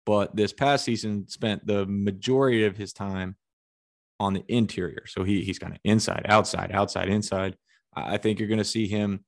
But 0.05 0.35
this 0.35 0.53
past 0.53 0.85
season 0.85 1.27
spent 1.27 1.65
the 1.65 1.85
majority 1.85 2.65
of 2.65 2.77
his 2.77 2.93
time 2.93 3.35
on 4.19 4.33
the 4.33 4.43
interior. 4.47 5.05
So 5.07 5.23
he 5.23 5.43
he's 5.43 5.59
kind 5.59 5.73
of 5.73 5.79
inside, 5.83 6.25
outside, 6.29 6.71
outside, 6.71 7.09
inside. 7.09 7.55
I 7.95 8.17
think 8.17 8.39
you're 8.39 8.47
going 8.47 8.59
to 8.59 8.63
see 8.63 8.87
him 8.87 9.23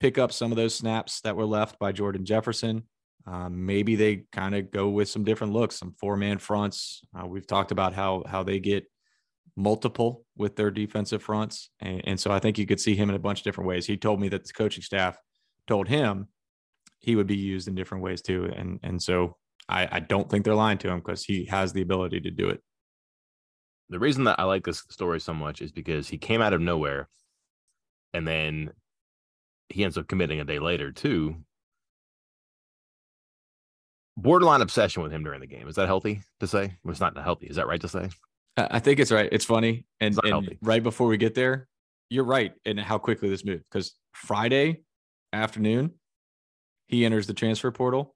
pick 0.00 0.18
up 0.18 0.32
some 0.32 0.50
of 0.50 0.56
those 0.56 0.74
snaps 0.74 1.20
that 1.22 1.36
were 1.36 1.46
left 1.46 1.78
by 1.78 1.92
Jordan 1.92 2.24
Jefferson. 2.24 2.82
Um, 3.26 3.66
maybe 3.66 3.96
they 3.96 4.24
kind 4.32 4.54
of 4.54 4.70
go 4.70 4.88
with 4.88 5.08
some 5.08 5.24
different 5.24 5.52
looks, 5.52 5.76
some 5.76 5.94
four 5.98 6.16
man 6.16 6.38
fronts. 6.38 7.02
Uh, 7.18 7.26
we've 7.26 7.46
talked 7.46 7.72
about 7.72 7.92
how 7.92 8.24
how 8.26 8.42
they 8.42 8.60
get 8.60 8.84
multiple 9.56 10.24
with 10.36 10.54
their 10.54 10.70
defensive 10.70 11.22
fronts, 11.22 11.70
and, 11.80 12.02
and, 12.04 12.20
so 12.20 12.30
I 12.30 12.38
think 12.38 12.58
you 12.58 12.66
could 12.66 12.80
see 12.80 12.94
him 12.94 13.08
in 13.08 13.16
a 13.16 13.20
bunch 13.20 13.40
of 13.40 13.44
different 13.44 13.68
ways. 13.68 13.86
He 13.86 13.96
told 13.96 14.20
me 14.20 14.28
that 14.28 14.44
the 14.44 14.52
coaching 14.52 14.82
staff 14.82 15.16
told 15.66 15.88
him 15.88 16.28
he 16.98 17.16
would 17.16 17.26
be 17.26 17.36
used 17.36 17.68
in 17.68 17.74
different 17.74 18.04
ways 18.04 18.22
too, 18.22 18.50
and 18.54 18.80
and 18.82 19.02
so 19.02 19.36
I, 19.68 19.88
I 19.90 20.00
don't 20.00 20.30
think 20.30 20.44
they're 20.44 20.54
lying 20.54 20.78
to 20.78 20.88
him 20.88 20.98
because 20.98 21.24
he 21.24 21.46
has 21.46 21.72
the 21.72 21.82
ability 21.82 22.20
to 22.20 22.30
do 22.30 22.48
it. 22.48 22.62
The 23.88 23.98
reason 23.98 24.24
that 24.24 24.40
I 24.40 24.44
like 24.44 24.64
this 24.64 24.84
story 24.90 25.20
so 25.20 25.34
much 25.34 25.62
is 25.62 25.72
because 25.72 26.08
he 26.08 26.18
came 26.18 26.42
out 26.42 26.52
of 26.52 26.60
nowhere, 26.60 27.08
and 28.12 28.26
then 28.26 28.70
he 29.68 29.84
ends 29.84 29.98
up 29.98 30.08
committing 30.08 30.40
a 30.40 30.44
day 30.44 30.58
later 30.58 30.92
too 30.92 31.36
borderline 34.16 34.62
obsession 34.62 35.02
with 35.02 35.12
him 35.12 35.22
during 35.22 35.40
the 35.40 35.46
game. 35.46 35.68
Is 35.68 35.76
that 35.76 35.86
healthy 35.86 36.22
to 36.40 36.46
say? 36.46 36.76
Well, 36.82 36.92
it's 36.92 37.00
not 37.00 37.16
healthy. 37.16 37.46
Is 37.46 37.56
that 37.56 37.66
right 37.66 37.80
to 37.80 37.88
say? 37.88 38.08
I 38.56 38.78
think 38.78 39.00
it's 39.00 39.12
right. 39.12 39.28
It's 39.30 39.44
funny. 39.44 39.84
And, 40.00 40.16
it's 40.16 40.30
and 40.30 40.56
right 40.62 40.82
before 40.82 41.06
we 41.08 41.18
get 41.18 41.34
there, 41.34 41.68
you're 42.08 42.24
right 42.24 42.52
in 42.64 42.78
how 42.78 42.98
quickly 42.98 43.28
this 43.28 43.44
moved. 43.44 43.64
Because 43.70 43.94
Friday 44.12 44.82
afternoon, 45.32 45.92
he 46.86 47.04
enters 47.04 47.26
the 47.26 47.34
transfer 47.34 47.70
portal. 47.70 48.14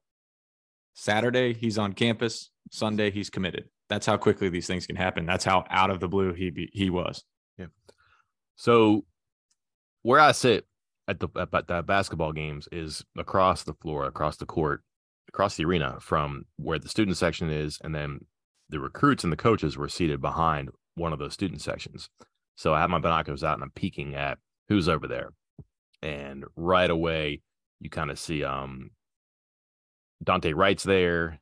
Saturday, 0.93 1.53
he's 1.53 1.77
on 1.77 1.93
campus. 1.93 2.51
Sunday, 2.69 3.11
he's 3.11 3.29
committed. 3.29 3.65
That's 3.89 4.05
how 4.05 4.17
quickly 4.17 4.49
these 4.49 4.67
things 4.67 4.87
can 4.87 4.95
happen. 4.95 5.25
That's 5.25 5.43
how 5.43 5.65
out 5.69 5.89
of 5.89 5.99
the 5.99 6.07
blue 6.07 6.33
he 6.33 6.49
be, 6.49 6.69
he 6.73 6.89
was. 6.89 7.23
Yeah. 7.57 7.67
So 8.55 9.05
where 10.03 10.19
I 10.19 10.31
sit 10.31 10.65
at 11.07 11.19
the 11.19 11.27
at 11.35 11.67
the 11.67 11.83
basketball 11.83 12.31
games 12.31 12.67
is 12.71 13.03
across 13.17 13.63
the 13.63 13.73
floor, 13.73 14.05
across 14.05 14.37
the 14.37 14.45
court, 14.45 14.83
across 15.27 15.57
the 15.57 15.65
arena 15.65 15.97
from 15.99 16.45
where 16.57 16.79
the 16.79 16.89
student 16.89 17.17
section 17.17 17.49
is, 17.49 17.77
and 17.83 17.93
then 17.93 18.25
the 18.69 18.79
recruits 18.79 19.23
and 19.23 19.33
the 19.33 19.37
coaches 19.37 19.77
were 19.77 19.89
seated 19.89 20.21
behind 20.21 20.69
one 20.95 21.11
of 21.11 21.19
those 21.19 21.33
student 21.33 21.61
sections. 21.61 22.09
So 22.55 22.73
I 22.73 22.79
have 22.79 22.89
my 22.89 22.99
binoculars 22.99 23.43
out 23.43 23.55
and 23.55 23.63
I'm 23.63 23.71
peeking 23.71 24.15
at 24.15 24.37
who's 24.69 24.87
over 24.87 25.07
there. 25.07 25.33
And 26.01 26.45
right 26.55 26.89
away, 26.89 27.41
you 27.79 27.89
kind 27.89 28.11
of 28.11 28.19
see 28.19 28.43
um 28.43 28.91
Dante 30.23 30.53
Wright's 30.53 30.83
there. 30.83 31.39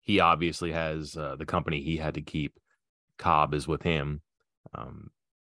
He 0.00 0.20
obviously 0.20 0.72
has 0.72 1.16
uh, 1.16 1.36
the 1.36 1.46
company 1.46 1.80
he 1.80 1.96
had 1.96 2.14
to 2.14 2.22
keep. 2.22 2.58
Cobb 3.18 3.54
is 3.54 3.68
with 3.68 3.82
him. 3.82 4.20
Um, 4.74 5.10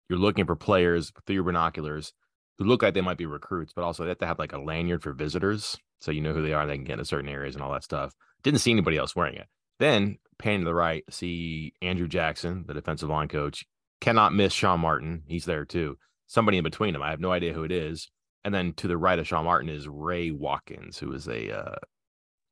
you're 0.08 0.18
looking 0.18 0.46
for 0.46 0.56
players 0.56 1.12
through 1.26 1.34
your 1.34 1.44
binoculars 1.44 2.12
who 2.58 2.64
look 2.64 2.82
like 2.82 2.94
they 2.94 3.00
might 3.00 3.16
be 3.16 3.26
recruits, 3.26 3.72
but 3.72 3.84
also 3.84 4.02
they 4.02 4.10
have 4.10 4.18
to 4.18 4.26
have 4.26 4.38
like 4.38 4.52
a 4.52 4.60
lanyard 4.60 5.02
for 5.02 5.12
visitors. 5.12 5.76
So 6.00 6.10
you 6.10 6.20
know 6.20 6.34
who 6.34 6.42
they 6.42 6.52
are. 6.52 6.66
They 6.66 6.76
can 6.76 6.84
get 6.84 6.94
into 6.94 7.04
certain 7.06 7.30
areas 7.30 7.54
and 7.54 7.64
all 7.64 7.72
that 7.72 7.84
stuff. 7.84 8.14
Didn't 8.42 8.60
see 8.60 8.70
anybody 8.70 8.98
else 8.98 9.16
wearing 9.16 9.36
it. 9.36 9.46
Then 9.78 10.18
pan 10.38 10.60
to 10.60 10.64
the 10.66 10.74
right, 10.74 11.04
see 11.10 11.72
Andrew 11.80 12.06
Jackson, 12.06 12.64
the 12.66 12.74
defensive 12.74 13.08
line 13.08 13.28
coach. 13.28 13.64
Cannot 14.00 14.34
miss 14.34 14.52
Sean 14.52 14.80
Martin. 14.80 15.22
He's 15.26 15.46
there 15.46 15.64
too. 15.64 15.96
Somebody 16.26 16.58
in 16.58 16.64
between 16.64 16.92
them. 16.92 17.02
I 17.02 17.10
have 17.10 17.20
no 17.20 17.32
idea 17.32 17.52
who 17.52 17.64
it 17.64 17.72
is. 17.72 18.10
And 18.44 18.54
then 18.54 18.72
to 18.74 18.88
the 18.88 18.98
right 18.98 19.18
of 19.18 19.26
Sean 19.26 19.44
Martin 19.44 19.70
is 19.70 19.88
Ray 19.88 20.30
Watkins, 20.30 20.98
who 20.98 21.12
is 21.12 21.28
a 21.28 21.56
uh, 21.56 21.76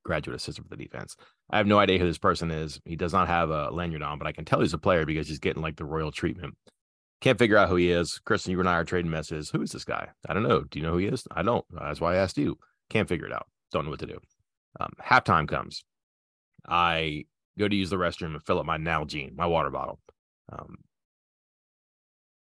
graduate 0.05 0.37
assistant 0.37 0.69
for 0.69 0.77
the 0.77 0.83
defense. 0.83 1.17
I 1.51 1.59
have 1.59 1.67
no 1.67 1.79
idea 1.79 1.99
who 1.99 2.07
this 2.07 2.19
person 2.19 2.51
is. 2.51 2.81
He 2.85 2.97
does 2.97 3.13
not 3.13 3.29
have 3.29 3.51
a 3.51 3.71
lanyard 3.71 4.03
on, 4.03 4.19
but 4.19 4.27
I 4.27 4.33
can 4.33 4.45
tell 4.45 4.61
he's 4.61 4.73
a 4.73 4.79
player 4.79 5.05
because 5.05 5.29
he's 5.29 5.39
getting 5.39 5.63
like 5.63 5.77
the 5.77 5.85
royal 5.85 6.11
treatment. 6.11 6.55
Can't 7.21 7.39
figure 7.39 7.59
out 7.59 7.69
who 7.69 7.77
he 7.77 7.91
is. 7.91 8.21
Kristen, 8.25 8.53
you 8.53 8.59
and 8.59 8.69
I 8.69 8.75
are 8.75 8.85
trading 8.85 9.11
messages. 9.11 9.51
Who 9.51 9.63
is 9.63 9.71
this 9.71 9.85
guy? 9.85 10.09
I 10.29 10.35
don't 10.35 10.43
know. 10.43 10.63
Do 10.63 10.79
you 10.79 10.85
know 10.85 10.93
who 10.93 10.99
he 10.99 11.07
is? 11.07 11.25
I 11.31 11.43
don't. 11.43 11.65
That's 11.71 12.01
why 12.01 12.15
I 12.15 12.17
asked 12.17 12.39
you. 12.39 12.59
Can't 12.91 13.09
figure 13.09 13.27
it 13.27 13.33
out. 13.33 13.47
Don't 13.71 13.85
know 13.85 13.91
what 13.91 14.01
to 14.01 14.07
do. 14.07 14.19
Um, 14.81 14.91
halftime 15.01 15.47
comes. 15.47 15.85
I 16.67 17.27
go 17.59 17.69
to 17.69 17.77
use 17.77 17.91
the 17.91 17.97
restroom 17.97 18.33
and 18.33 18.43
fill 18.43 18.59
up 18.59 18.67
my 18.67 18.79
Nalgene, 18.79 19.37
my 19.37 19.47
water 19.47 19.71
bottle. 19.71 20.01
Um, 20.51 20.77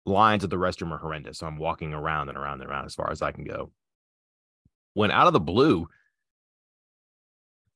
lines 0.08 0.44
at 0.44 0.50
the 0.50 0.56
restroom 0.56 0.90
are 0.92 0.98
horrendous. 0.98 1.38
So 1.38 1.46
I'm 1.46 1.58
walking 1.58 1.94
around 1.94 2.28
and 2.28 2.38
around 2.38 2.60
and 2.60 2.70
around 2.70 2.86
as 2.86 2.94
far 2.94 3.10
as 3.10 3.22
I 3.22 3.32
can 3.32 3.44
go. 3.44 3.70
When 4.94 5.10
out 5.10 5.26
of 5.26 5.32
the 5.32 5.40
blue, 5.40 5.86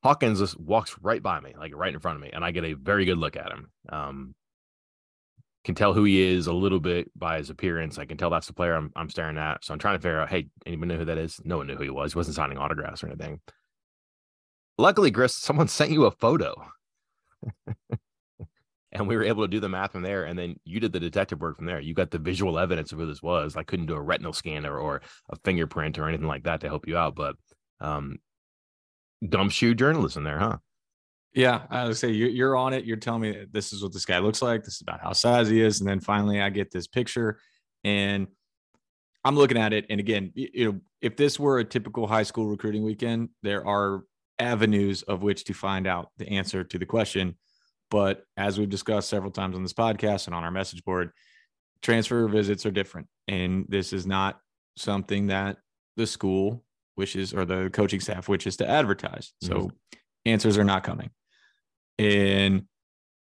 Hawkins 0.03 0.39
just 0.39 0.59
walks 0.59 0.97
right 1.01 1.23
by 1.23 1.39
me, 1.39 1.53
like 1.57 1.73
right 1.73 1.93
in 1.93 1.99
front 1.99 2.17
of 2.17 2.21
me, 2.21 2.31
and 2.33 2.43
I 2.43 2.51
get 2.51 2.65
a 2.65 2.73
very 2.73 3.05
good 3.05 3.17
look 3.17 3.37
at 3.37 3.51
him. 3.51 3.71
Um, 3.87 4.35
can 5.63 5.75
tell 5.75 5.93
who 5.93 6.03
he 6.03 6.21
is 6.21 6.47
a 6.47 6.53
little 6.53 6.79
bit 6.79 7.09
by 7.17 7.37
his 7.37 7.49
appearance. 7.49 7.97
I 7.97 8.05
can 8.05 8.17
tell 8.17 8.29
that's 8.29 8.47
the 8.47 8.53
player 8.53 8.75
I'm, 8.75 8.91
I'm 8.95 9.09
staring 9.09 9.37
at. 9.37 9.63
So 9.63 9.73
I'm 9.73 9.79
trying 9.79 9.95
to 9.95 10.01
figure 10.01 10.19
out, 10.19 10.29
hey, 10.29 10.47
anyone 10.65 10.89
know 10.89 10.97
who 10.97 11.05
that 11.05 11.17
is? 11.17 11.39
No 11.45 11.57
one 11.57 11.67
knew 11.67 11.75
who 11.75 11.83
he 11.83 11.89
was. 11.89 12.13
He 12.13 12.19
wasn't 12.19 12.35
signing 12.35 12.57
autographs 12.57 13.01
or 13.01 13.07
anything. 13.07 13.39
Luckily, 14.77 15.11
Chris, 15.11 15.35
someone 15.35 15.67
sent 15.69 15.91
you 15.91 16.05
a 16.05 16.11
photo. 16.11 16.53
And 18.93 19.07
we 19.07 19.15
were 19.15 19.23
able 19.23 19.43
to 19.43 19.47
do 19.47 19.59
the 19.59 19.69
math 19.69 19.91
from 19.91 20.03
there. 20.03 20.25
And 20.25 20.37
then 20.37 20.55
you 20.65 20.79
did 20.79 20.93
the 20.93 20.99
detective 20.99 21.41
work 21.41 21.57
from 21.57 21.65
there. 21.65 21.79
You 21.79 21.93
got 21.93 22.11
the 22.11 22.19
visual 22.19 22.59
evidence 22.59 22.91
of 22.91 22.99
who 22.99 23.07
this 23.07 23.23
was. 23.23 23.57
I 23.57 23.63
couldn't 23.63 23.87
do 23.87 23.95
a 23.95 24.01
retinal 24.01 24.33
scanner 24.33 24.77
or 24.77 25.01
a 25.29 25.35
fingerprint 25.43 25.97
or 25.97 26.07
anything 26.07 26.27
like 26.27 26.43
that 26.43 26.61
to 26.61 26.67
help 26.67 26.87
you 26.87 26.95
out. 26.95 27.15
But 27.15 27.35
um, 27.81 28.19
shoe 29.49 29.73
journalism 29.73 30.23
there, 30.23 30.39
huh? 30.39 30.57
Yeah, 31.33 31.63
I 31.71 31.85
would 31.85 31.97
say 31.97 32.11
you're 32.11 32.55
on 32.55 32.73
it. 32.73 32.85
You're 32.85 32.97
telling 32.97 33.21
me 33.21 33.45
this 33.51 33.73
is 33.73 33.81
what 33.81 33.91
this 33.91 34.05
guy 34.05 34.19
looks 34.19 34.43
like. 34.43 34.63
This 34.63 34.75
is 34.75 34.81
about 34.81 35.01
how 35.01 35.13
size 35.13 35.49
he 35.49 35.61
is, 35.61 35.79
and 35.79 35.89
then 35.89 35.99
finally 35.99 36.39
I 36.39 36.51
get 36.51 36.71
this 36.71 36.85
picture, 36.85 37.39
and 37.83 38.27
I'm 39.23 39.35
looking 39.35 39.57
at 39.57 39.73
it. 39.73 39.87
And 39.89 39.99
again, 39.99 40.31
you 40.35 40.71
know, 40.71 40.79
if 41.01 41.17
this 41.17 41.39
were 41.39 41.57
a 41.57 41.65
typical 41.65 42.05
high 42.05 42.21
school 42.21 42.45
recruiting 42.45 42.83
weekend, 42.83 43.29
there 43.41 43.65
are 43.67 44.03
avenues 44.37 45.01
of 45.01 45.23
which 45.23 45.45
to 45.45 45.53
find 45.53 45.87
out 45.87 46.09
the 46.17 46.27
answer 46.27 46.63
to 46.65 46.77
the 46.77 46.85
question. 46.85 47.35
But 47.93 48.23
as 48.37 48.57
we've 48.57 48.71
discussed 48.71 49.07
several 49.07 49.29
times 49.29 49.55
on 49.55 49.61
this 49.61 49.71
podcast 49.71 50.25
and 50.25 50.33
on 50.33 50.43
our 50.43 50.49
message 50.49 50.83
board, 50.83 51.11
transfer 51.83 52.27
visits 52.27 52.65
are 52.65 52.71
different, 52.71 53.07
and 53.27 53.67
this 53.69 53.93
is 53.93 54.07
not 54.07 54.39
something 54.75 55.27
that 55.27 55.57
the 55.95 56.07
school 56.07 56.63
wishes 56.97 57.35
or 57.35 57.45
the 57.45 57.69
coaching 57.71 57.99
staff 57.99 58.27
wishes 58.27 58.57
to 58.57 58.67
advertise. 58.67 59.33
So 59.43 59.53
mm-hmm. 59.53 59.99
answers 60.25 60.57
are 60.57 60.63
not 60.63 60.83
coming. 60.83 61.11
And 61.99 62.63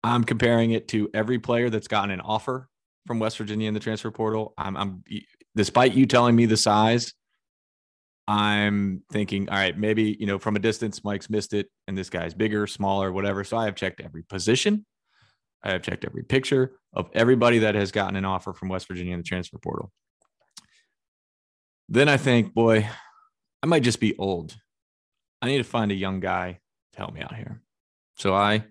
I'm 0.02 0.24
comparing 0.24 0.72
it 0.72 0.88
to 0.88 1.10
every 1.14 1.38
player 1.38 1.70
that's 1.70 1.86
gotten 1.86 2.10
an 2.10 2.20
offer 2.20 2.68
from 3.06 3.20
West 3.20 3.38
Virginia 3.38 3.68
in 3.68 3.74
the 3.74 3.78
transfer 3.78 4.10
portal. 4.10 4.52
I'm, 4.58 4.76
I'm 4.76 5.04
despite 5.54 5.94
you 5.94 6.06
telling 6.06 6.34
me 6.34 6.46
the 6.46 6.56
size, 6.56 7.14
I'm 8.28 9.02
thinking, 9.12 9.48
all 9.48 9.56
right, 9.56 9.76
maybe, 9.78 10.16
you 10.18 10.26
know, 10.26 10.38
from 10.38 10.56
a 10.56 10.58
distance, 10.58 11.04
Mike's 11.04 11.30
missed 11.30 11.52
it 11.52 11.68
and 11.86 11.96
this 11.96 12.10
guy's 12.10 12.34
bigger, 12.34 12.66
smaller, 12.66 13.12
whatever. 13.12 13.44
So 13.44 13.56
I 13.56 13.66
have 13.66 13.76
checked 13.76 14.00
every 14.00 14.24
position. 14.24 14.84
I 15.62 15.70
have 15.70 15.82
checked 15.82 16.04
every 16.04 16.22
picture 16.24 16.72
of 16.92 17.08
everybody 17.12 17.60
that 17.60 17.74
has 17.74 17.92
gotten 17.92 18.16
an 18.16 18.24
offer 18.24 18.52
from 18.52 18.68
West 18.68 18.88
Virginia 18.88 19.14
in 19.14 19.20
the 19.20 19.24
transfer 19.24 19.58
portal. 19.58 19.92
Then 21.88 22.08
I 22.08 22.16
think, 22.16 22.52
boy, 22.52 22.88
I 23.62 23.66
might 23.66 23.82
just 23.82 24.00
be 24.00 24.16
old. 24.18 24.56
I 25.40 25.46
need 25.46 25.58
to 25.58 25.64
find 25.64 25.92
a 25.92 25.94
young 25.96 26.20
guy 26.20 26.58
to 26.92 26.98
help 26.98 27.14
me 27.14 27.20
out 27.20 27.34
here. 27.34 27.62
So 28.16 28.34
I 28.34 28.64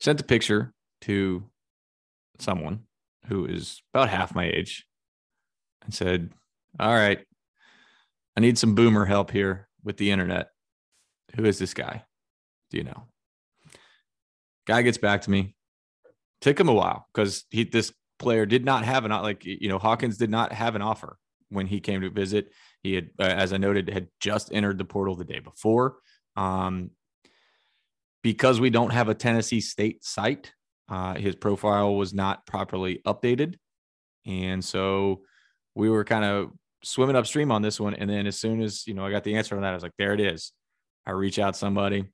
sent 0.00 0.20
a 0.20 0.24
picture 0.24 0.72
to 1.02 1.44
someone 2.38 2.84
who 3.26 3.46
is 3.46 3.82
about 3.94 4.08
half 4.08 4.34
my 4.34 4.46
age 4.46 4.86
and 5.84 5.94
said, 5.94 6.30
All 6.78 6.94
right, 6.94 7.24
I 8.36 8.40
need 8.40 8.58
some 8.58 8.74
boomer 8.74 9.04
help 9.04 9.30
here 9.30 9.68
with 9.82 9.96
the 9.96 10.10
internet. 10.10 10.50
Who 11.36 11.44
is 11.44 11.58
this 11.58 11.74
guy? 11.74 12.04
Do 12.70 12.78
you 12.78 12.84
know? 12.84 13.04
Guy 14.66 14.82
gets 14.82 14.98
back 14.98 15.22
to 15.22 15.30
me. 15.30 15.54
Took 16.40 16.58
him 16.58 16.68
a 16.68 16.74
while 16.74 17.06
because 17.12 17.44
he 17.50 17.64
this 17.64 17.92
player 18.18 18.46
did 18.46 18.64
not 18.64 18.84
have 18.84 19.04
an 19.04 19.10
like 19.10 19.44
you 19.44 19.68
know 19.68 19.78
Hawkins 19.78 20.16
did 20.16 20.30
not 20.30 20.52
have 20.52 20.74
an 20.74 20.82
offer 20.82 21.18
when 21.50 21.66
he 21.66 21.80
came 21.80 22.00
to 22.00 22.10
visit. 22.10 22.52
He 22.82 22.94
had, 22.94 23.10
uh, 23.18 23.24
as 23.24 23.52
I 23.52 23.58
noted, 23.58 23.90
had 23.90 24.08
just 24.20 24.52
entered 24.52 24.78
the 24.78 24.84
portal 24.84 25.16
the 25.16 25.24
day 25.24 25.40
before. 25.40 25.96
Um, 26.36 26.90
because 28.22 28.60
we 28.60 28.70
don't 28.70 28.92
have 28.92 29.08
a 29.08 29.14
Tennessee 29.14 29.60
State 29.60 30.04
site, 30.04 30.52
uh, 30.88 31.14
his 31.14 31.34
profile 31.34 31.94
was 31.94 32.14
not 32.14 32.46
properly 32.46 33.00
updated. 33.06 33.56
And 34.26 34.64
so 34.64 35.22
we 35.74 35.88
were 35.88 36.04
kind 36.04 36.24
of 36.24 36.50
swimming 36.82 37.16
upstream 37.16 37.50
on 37.50 37.62
this 37.62 37.80
one. 37.80 37.94
And 37.94 38.08
then 38.08 38.26
as 38.26 38.38
soon 38.38 38.62
as, 38.62 38.86
you 38.86 38.94
know, 38.94 39.04
I 39.04 39.10
got 39.10 39.24
the 39.24 39.36
answer 39.36 39.56
on 39.56 39.62
that, 39.62 39.70
I 39.70 39.74
was 39.74 39.82
like, 39.82 39.96
there 39.98 40.12
it 40.12 40.20
is. 40.20 40.52
I 41.06 41.12
reach 41.12 41.38
out 41.38 41.56
somebody. 41.56 42.04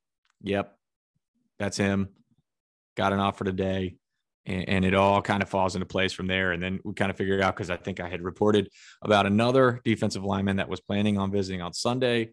Yep. 0.43 0.77
That's 1.59 1.77
him. 1.77 2.09
Got 2.97 3.13
an 3.13 3.21
offer 3.21 3.45
today. 3.45 3.97
And, 4.45 4.69
and 4.69 4.85
it 4.85 4.95
all 4.95 5.23
kind 5.23 5.43
of 5.43 5.49
falls 5.49 5.75
into 5.75 5.87
place 5.87 6.13
from 6.13 6.29
there. 6.29 6.53
And 6.53 6.63
then 6.63 6.81
we 6.85 6.95
kind 6.95 7.11
of 7.11 7.17
figured 7.17 7.41
out 7.41 7.57
because 7.57 7.71
I 7.71 7.77
think 7.77 8.01
I 8.01 8.09
had 8.09 8.23
reported 8.23 8.69
about 9.03 9.27
another 9.27 9.81
defensive 9.85 10.25
lineman 10.25 10.57
that 10.57 10.69
was 10.69 10.81
planning 10.81 11.19
on 11.19 11.33
visiting 11.33 11.63
on 11.63 11.73
Sunday. 11.73 12.31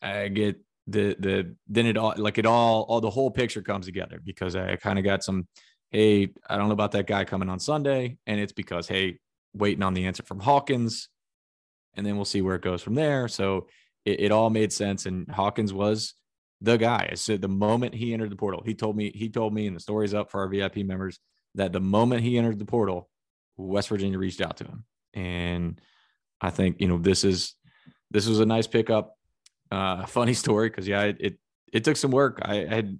I 0.00 0.28
get 0.28 0.56
the 0.86 1.14
the 1.18 1.54
then 1.68 1.86
it 1.86 1.96
all 1.96 2.14
like 2.16 2.38
it 2.38 2.46
all 2.46 2.82
all 2.88 3.00
the 3.00 3.10
whole 3.10 3.30
picture 3.30 3.62
comes 3.62 3.86
together 3.86 4.20
because 4.24 4.56
I 4.56 4.76
kind 4.76 4.98
of 4.98 5.04
got 5.04 5.22
some 5.22 5.46
hey 5.90 6.30
I 6.48 6.56
don't 6.56 6.68
know 6.68 6.74
about 6.74 6.92
that 6.92 7.06
guy 7.06 7.24
coming 7.24 7.48
on 7.48 7.60
Sunday 7.60 8.16
and 8.26 8.40
it's 8.40 8.52
because 8.52 8.88
hey 8.88 9.18
waiting 9.54 9.82
on 9.82 9.94
the 9.94 10.06
answer 10.06 10.22
from 10.22 10.40
Hawkins 10.40 11.08
and 11.94 12.06
then 12.06 12.16
we'll 12.16 12.24
see 12.24 12.42
where 12.42 12.56
it 12.56 12.62
goes 12.62 12.82
from 12.82 12.94
there. 12.94 13.28
So 13.28 13.66
it, 14.04 14.20
it 14.20 14.32
all 14.32 14.50
made 14.50 14.72
sense 14.72 15.06
and 15.06 15.30
Hawkins 15.30 15.72
was 15.72 16.14
the 16.60 16.76
guy. 16.76 17.08
I 17.10 17.14
said 17.14 17.40
the 17.40 17.48
moment 17.48 17.94
he 17.94 18.12
entered 18.12 18.30
the 18.30 18.36
portal 18.36 18.62
he 18.64 18.74
told 18.74 18.96
me 18.96 19.10
he 19.14 19.28
told 19.28 19.54
me 19.54 19.66
and 19.66 19.76
the 19.76 19.80
story's 19.80 20.14
up 20.14 20.30
for 20.30 20.40
our 20.40 20.48
VIP 20.48 20.78
members 20.78 21.18
that 21.54 21.72
the 21.72 21.80
moment 21.80 22.22
he 22.22 22.38
entered 22.38 22.58
the 22.58 22.64
portal 22.64 23.10
West 23.56 23.88
Virginia 23.88 24.18
reached 24.18 24.40
out 24.40 24.56
to 24.58 24.64
him. 24.64 24.84
And 25.14 25.80
I 26.40 26.50
think 26.50 26.80
you 26.80 26.88
know 26.88 26.98
this 26.98 27.24
is 27.24 27.54
this 28.10 28.26
was 28.26 28.40
a 28.40 28.46
nice 28.46 28.66
pickup. 28.66 29.16
Uh, 29.70 30.06
funny 30.06 30.34
story 30.34 30.68
because 30.68 30.88
yeah, 30.88 31.02
it, 31.02 31.16
it, 31.20 31.38
it 31.72 31.84
took 31.84 31.96
some 31.96 32.10
work. 32.10 32.40
I, 32.42 32.66
I 32.66 32.74
had 32.74 32.98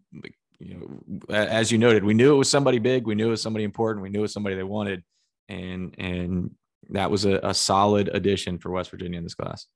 you 0.59 0.75
know 0.75 1.35
as 1.35 1.73
you 1.73 1.79
noted, 1.79 2.05
we 2.05 2.15
knew 2.15 2.35
it 2.35 2.39
was 2.39 2.51
somebody 2.51 2.79
big, 2.79 3.07
we 3.07 3.15
knew 3.15 3.29
it 3.29 3.31
was 3.31 3.43
somebody 3.43 3.65
important, 3.65 4.03
we 4.03 4.11
knew 4.11 4.21
it 4.21 4.23
was 4.23 4.33
somebody 4.33 4.57
they 4.57 4.63
wanted, 4.63 5.03
and 5.49 5.95
and 5.99 6.51
that 6.89 7.11
was 7.11 7.25
a, 7.25 7.39
a 7.43 7.55
solid 7.55 8.09
addition 8.13 8.59
for 8.59 8.71
West 8.71 8.91
Virginia 8.91 9.19
in 9.19 9.25
this 9.25 9.35
class. 9.35 9.67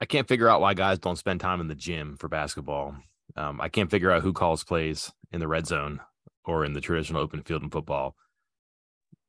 I 0.00 0.06
can't 0.06 0.28
figure 0.28 0.48
out 0.48 0.60
why 0.60 0.74
guys 0.74 0.98
don't 0.98 1.16
spend 1.16 1.40
time 1.40 1.60
in 1.60 1.68
the 1.68 1.74
gym 1.74 2.16
for 2.16 2.28
basketball. 2.28 2.96
Um, 3.36 3.60
I 3.60 3.68
can't 3.68 3.90
figure 3.90 4.10
out 4.10 4.22
who 4.22 4.32
calls 4.32 4.64
plays 4.64 5.12
in 5.32 5.40
the 5.40 5.48
red 5.48 5.66
zone 5.66 6.00
or 6.44 6.64
in 6.64 6.72
the 6.72 6.80
traditional 6.80 7.20
open 7.20 7.42
field 7.42 7.62
in 7.62 7.70
football. 7.70 8.16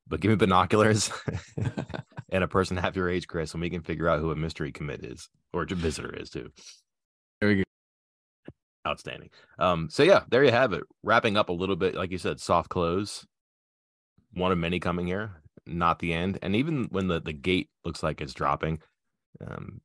But 0.08 0.20
give 0.20 0.30
me 0.30 0.36
binoculars 0.36 1.10
and 2.30 2.42
a 2.42 2.48
person 2.48 2.76
half 2.76 2.96
your 2.96 3.08
age, 3.08 3.28
Chris, 3.28 3.52
and 3.52 3.60
we 3.60 3.70
can 3.70 3.82
figure 3.82 4.08
out 4.08 4.20
who 4.20 4.30
a 4.30 4.36
mystery 4.36 4.72
commit 4.72 5.04
is 5.04 5.28
or 5.52 5.62
a 5.62 5.66
visitor 5.66 6.14
is 6.14 6.30
too. 6.30 6.50
There 7.40 7.48
we 7.50 7.56
go. 7.56 7.62
Outstanding. 8.86 9.30
Um, 9.58 9.88
so 9.90 10.02
yeah, 10.02 10.22
there 10.28 10.42
you 10.42 10.50
have 10.50 10.72
it. 10.72 10.82
Wrapping 11.02 11.36
up 11.36 11.50
a 11.50 11.52
little 11.52 11.76
bit, 11.76 11.94
like 11.94 12.10
you 12.10 12.18
said, 12.18 12.40
soft 12.40 12.68
close. 12.68 13.26
One 14.34 14.50
of 14.50 14.58
many 14.58 14.80
coming 14.80 15.06
here, 15.06 15.41
not 15.66 15.98
the 15.98 16.12
end. 16.12 16.38
And 16.42 16.56
even 16.56 16.84
when 16.90 17.08
the, 17.08 17.20
the 17.20 17.32
gate 17.32 17.70
looks 17.84 18.02
like 18.02 18.20
it's 18.20 18.34
dropping, 18.34 18.80
um, 19.46 19.80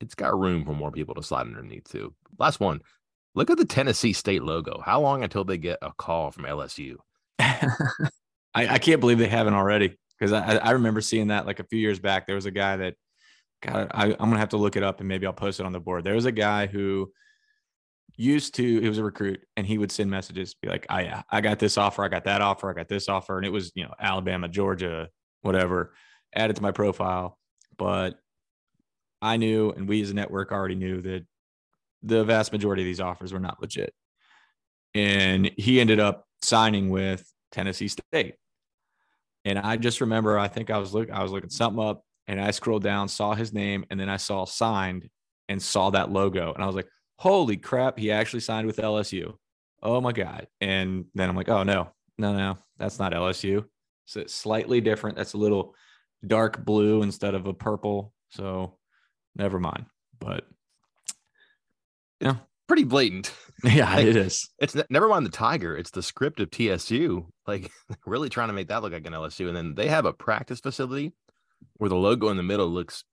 it's 0.00 0.14
got 0.14 0.38
room 0.38 0.64
for 0.64 0.74
more 0.74 0.90
people 0.90 1.14
to 1.14 1.22
slide 1.22 1.46
underneath 1.46 1.90
too. 1.90 2.14
Last 2.38 2.60
one. 2.60 2.80
Look 3.34 3.50
at 3.50 3.58
the 3.58 3.64
Tennessee 3.64 4.12
State 4.12 4.42
logo. 4.42 4.80
How 4.84 5.00
long 5.00 5.22
until 5.22 5.44
they 5.44 5.58
get 5.58 5.78
a 5.82 5.92
call 5.92 6.30
from 6.30 6.44
LSU? 6.44 6.96
I, 7.38 8.10
I 8.54 8.78
can't 8.78 9.00
believe 9.00 9.18
they 9.18 9.28
haven't 9.28 9.54
already 9.54 9.96
because 10.18 10.32
I, 10.32 10.56
I 10.56 10.70
remember 10.72 11.00
seeing 11.00 11.28
that 11.28 11.46
like 11.46 11.60
a 11.60 11.64
few 11.64 11.78
years 11.78 12.00
back. 12.00 12.26
There 12.26 12.34
was 12.34 12.46
a 12.46 12.50
guy 12.50 12.76
that, 12.78 12.94
God, 13.62 13.88
I, 13.92 14.06
I'm 14.06 14.16
gonna 14.16 14.38
have 14.38 14.48
to 14.50 14.56
look 14.56 14.76
it 14.76 14.82
up 14.82 15.00
and 15.00 15.08
maybe 15.08 15.26
I'll 15.26 15.32
post 15.32 15.60
it 15.60 15.66
on 15.66 15.72
the 15.72 15.80
board. 15.80 16.02
There 16.02 16.14
was 16.14 16.24
a 16.24 16.32
guy 16.32 16.66
who 16.66 17.12
used 18.16 18.54
to 18.56 18.80
he 18.80 18.88
was 18.88 18.98
a 18.98 19.04
recruit 19.04 19.40
and 19.56 19.66
he 19.66 19.78
would 19.78 19.92
send 19.92 20.10
messages 20.10 20.54
be 20.54 20.68
like, 20.68 20.86
"I 20.90 21.06
oh, 21.06 21.22
I 21.30 21.40
got 21.40 21.58
this 21.58 21.78
offer, 21.78 22.04
I 22.04 22.08
got 22.08 22.24
that 22.24 22.40
offer, 22.40 22.70
I 22.70 22.74
got 22.74 22.88
this 22.88 23.08
offer," 23.08 23.36
and 23.36 23.46
it 23.46 23.50
was 23.50 23.72
you 23.74 23.84
know 23.84 23.94
Alabama, 24.00 24.48
Georgia, 24.48 25.08
whatever, 25.42 25.92
added 26.34 26.56
to 26.56 26.62
my 26.62 26.72
profile. 26.72 27.38
But 27.76 28.18
I 29.22 29.36
knew, 29.36 29.70
and 29.70 29.88
we 29.88 30.02
as 30.02 30.10
a 30.10 30.14
network 30.14 30.52
already 30.52 30.74
knew 30.74 31.00
that 31.02 31.24
the 32.02 32.24
vast 32.24 32.52
majority 32.52 32.82
of 32.82 32.86
these 32.86 33.00
offers 33.00 33.32
were 33.32 33.40
not 33.40 33.60
legit. 33.60 33.92
And 34.94 35.50
he 35.56 35.80
ended 35.80 36.00
up 36.00 36.26
signing 36.42 36.90
with 36.90 37.24
Tennessee 37.52 37.88
State. 37.88 38.34
And 39.44 39.58
I 39.58 39.76
just 39.76 40.00
remember, 40.00 40.38
I 40.38 40.48
think 40.48 40.70
I 40.70 40.78
was 40.78 40.92
looking, 40.92 41.14
I 41.14 41.22
was 41.22 41.32
looking 41.32 41.50
something 41.50 41.82
up, 41.82 42.02
and 42.26 42.40
I 42.40 42.50
scrolled 42.50 42.82
down, 42.82 43.08
saw 43.08 43.34
his 43.34 43.52
name, 43.52 43.84
and 43.90 43.98
then 43.98 44.08
I 44.08 44.16
saw 44.16 44.44
signed 44.44 45.08
and 45.48 45.60
saw 45.60 45.90
that 45.90 46.10
logo, 46.12 46.52
and 46.52 46.62
I 46.62 46.66
was 46.66 46.76
like, 46.76 46.88
"Holy 47.18 47.56
crap! 47.56 47.98
He 47.98 48.12
actually 48.12 48.40
signed 48.40 48.66
with 48.66 48.76
LSU! 48.76 49.34
Oh 49.82 50.00
my 50.00 50.12
god!" 50.12 50.46
And 50.60 51.06
then 51.14 51.28
I'm 51.28 51.36
like, 51.36 51.48
"Oh 51.48 51.64
no, 51.64 51.90
no, 52.18 52.36
no, 52.36 52.58
that's 52.78 52.98
not 52.98 53.12
LSU. 53.12 53.64
So 54.10 54.20
it's 54.20 54.34
slightly 54.34 54.80
different. 54.80 55.16
That's 55.16 55.34
a 55.34 55.38
little 55.38 55.76
dark 56.26 56.64
blue 56.64 57.02
instead 57.02 57.34
of 57.34 57.46
a 57.46 57.54
purple. 57.54 58.12
So 58.30 58.76
never 59.36 59.60
mind." 59.60 59.86
But 60.18 60.46
yeah, 62.20 62.36
pretty 62.66 62.84
blatant. 62.84 63.32
Yeah, 63.62 63.94
like, 63.94 64.06
it 64.06 64.16
is. 64.16 64.48
It's 64.58 64.74
never 64.88 65.06
mind 65.06 65.26
the 65.26 65.30
tiger. 65.30 65.76
It's 65.76 65.90
the 65.90 66.02
script 66.02 66.40
of 66.40 66.50
TSU, 66.50 67.26
like 67.46 67.70
really 68.06 68.30
trying 68.30 68.48
to 68.48 68.54
make 68.54 68.68
that 68.68 68.80
look 68.80 68.94
like 68.94 69.06
an 69.06 69.12
LSU. 69.12 69.48
And 69.48 69.54
then 69.54 69.74
they 69.74 69.86
have 69.88 70.06
a 70.06 70.14
practice 70.14 70.60
facility 70.60 71.12
where 71.76 71.90
the 71.90 71.94
logo 71.96 72.30
in 72.30 72.38
the 72.38 72.42
middle 72.42 72.68
looks 72.68 73.04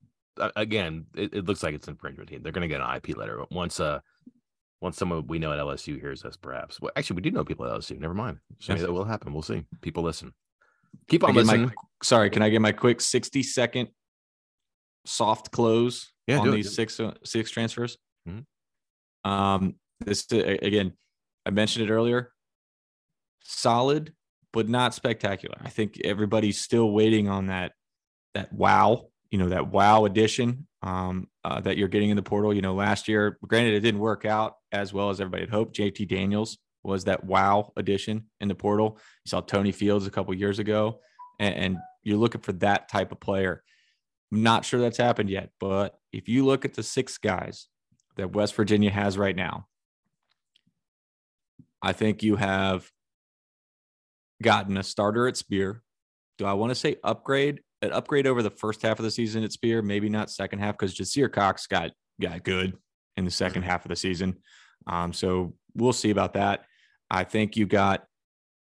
again. 0.56 1.04
It, 1.14 1.34
it 1.34 1.44
looks 1.44 1.62
like 1.62 1.74
it's 1.74 1.86
infringement. 1.86 2.30
They're 2.42 2.50
going 2.50 2.66
to 2.66 2.74
get 2.74 2.80
an 2.80 2.96
IP 2.96 3.14
letter 3.14 3.44
once. 3.50 3.78
Uh, 3.78 4.00
once 4.80 4.96
someone 4.96 5.26
we 5.26 5.38
know 5.38 5.52
at 5.52 5.58
LSU 5.58 6.00
hears 6.00 6.24
us, 6.24 6.38
perhaps. 6.38 6.80
Well, 6.80 6.92
actually, 6.96 7.16
we 7.16 7.22
do 7.22 7.30
know 7.30 7.44
people 7.44 7.66
at 7.66 7.72
LSU. 7.72 7.98
Never 7.98 8.14
mind. 8.14 8.38
So 8.60 8.72
yes. 8.72 8.80
that 8.80 8.92
will 8.92 9.04
happen. 9.04 9.34
We'll 9.34 9.42
see. 9.42 9.64
People 9.82 10.02
listen. 10.02 10.32
Keep 11.08 11.24
on 11.24 11.34
listening. 11.34 11.66
My, 11.66 11.72
sorry, 12.02 12.30
can 12.30 12.42
I 12.42 12.50
get 12.50 12.60
my 12.60 12.72
quick 12.72 13.00
sixty 13.00 13.42
second 13.42 13.88
soft 15.04 15.50
close 15.50 16.12
yeah, 16.26 16.38
on 16.38 16.50
these 16.50 16.74
six 16.74 17.00
uh, 17.00 17.14
six 17.24 17.50
transfers? 17.50 17.96
Mm-hmm. 18.28 19.30
Um, 19.30 19.74
this 20.00 20.26
again, 20.30 20.92
I 21.46 21.50
mentioned 21.50 21.88
it 21.88 21.92
earlier. 21.92 22.32
Solid, 23.40 24.12
but 24.52 24.68
not 24.68 24.94
spectacular. 24.94 25.56
I 25.62 25.70
think 25.70 26.00
everybody's 26.04 26.60
still 26.60 26.90
waiting 26.90 27.28
on 27.28 27.46
that 27.46 27.72
that 28.34 28.52
wow, 28.52 29.08
you 29.30 29.38
know, 29.38 29.48
that 29.48 29.68
wow 29.68 30.04
addition 30.04 30.66
um, 30.82 31.28
uh, 31.44 31.60
that 31.60 31.76
you're 31.76 31.88
getting 31.88 32.10
in 32.10 32.16
the 32.16 32.22
portal. 32.22 32.52
You 32.52 32.62
know, 32.62 32.74
last 32.74 33.08
year, 33.08 33.38
granted, 33.46 33.74
it 33.74 33.80
didn't 33.80 34.00
work 34.00 34.24
out 34.24 34.54
as 34.72 34.92
well 34.92 35.10
as 35.10 35.20
everybody 35.20 35.42
had 35.42 35.50
hoped. 35.50 35.76
JT 35.76 36.08
Daniels 36.08 36.58
was 36.88 37.04
that 37.04 37.22
wow 37.24 37.72
addition 37.76 38.24
in 38.40 38.48
the 38.48 38.54
portal. 38.54 38.98
You 39.24 39.30
saw 39.30 39.40
Tony 39.40 39.72
Fields 39.72 40.06
a 40.06 40.10
couple 40.10 40.34
years 40.34 40.58
ago, 40.58 41.00
and, 41.38 41.54
and 41.54 41.76
you're 42.02 42.16
looking 42.16 42.40
for 42.40 42.52
that 42.54 42.88
type 42.88 43.12
of 43.12 43.20
player. 43.20 43.62
I'm 44.32 44.42
not 44.42 44.64
sure 44.64 44.80
that's 44.80 44.96
happened 44.96 45.30
yet, 45.30 45.50
but 45.60 45.98
if 46.12 46.28
you 46.28 46.44
look 46.44 46.64
at 46.64 46.74
the 46.74 46.82
six 46.82 47.18
guys 47.18 47.68
that 48.16 48.32
West 48.32 48.54
Virginia 48.54 48.90
has 48.90 49.18
right 49.18 49.36
now, 49.36 49.66
I 51.82 51.92
think 51.92 52.22
you 52.22 52.36
have 52.36 52.90
gotten 54.42 54.76
a 54.76 54.82
starter 54.82 55.28
at 55.28 55.36
Spear. 55.36 55.82
Do 56.38 56.46
I 56.46 56.54
want 56.54 56.70
to 56.70 56.74
say 56.74 56.96
upgrade? 57.04 57.60
An 57.82 57.92
upgrade 57.92 58.26
over 58.26 58.42
the 58.42 58.50
first 58.50 58.82
half 58.82 58.98
of 58.98 59.04
the 59.04 59.10
season 59.10 59.44
at 59.44 59.52
Spear, 59.52 59.82
maybe 59.82 60.08
not 60.08 60.30
second 60.30 60.58
half 60.58 60.76
because 60.76 60.96
Jasir 60.96 61.30
Cox 61.30 61.66
got 61.66 61.92
got 62.20 62.42
good 62.42 62.76
in 63.16 63.24
the 63.24 63.30
second 63.30 63.62
half 63.62 63.84
of 63.84 63.90
the 63.90 63.96
season. 63.96 64.38
Um, 64.86 65.12
so 65.12 65.54
we'll 65.74 65.92
see 65.92 66.10
about 66.10 66.32
that. 66.34 66.64
I 67.10 67.24
think 67.24 67.56
you 67.56 67.66
got 67.66 68.04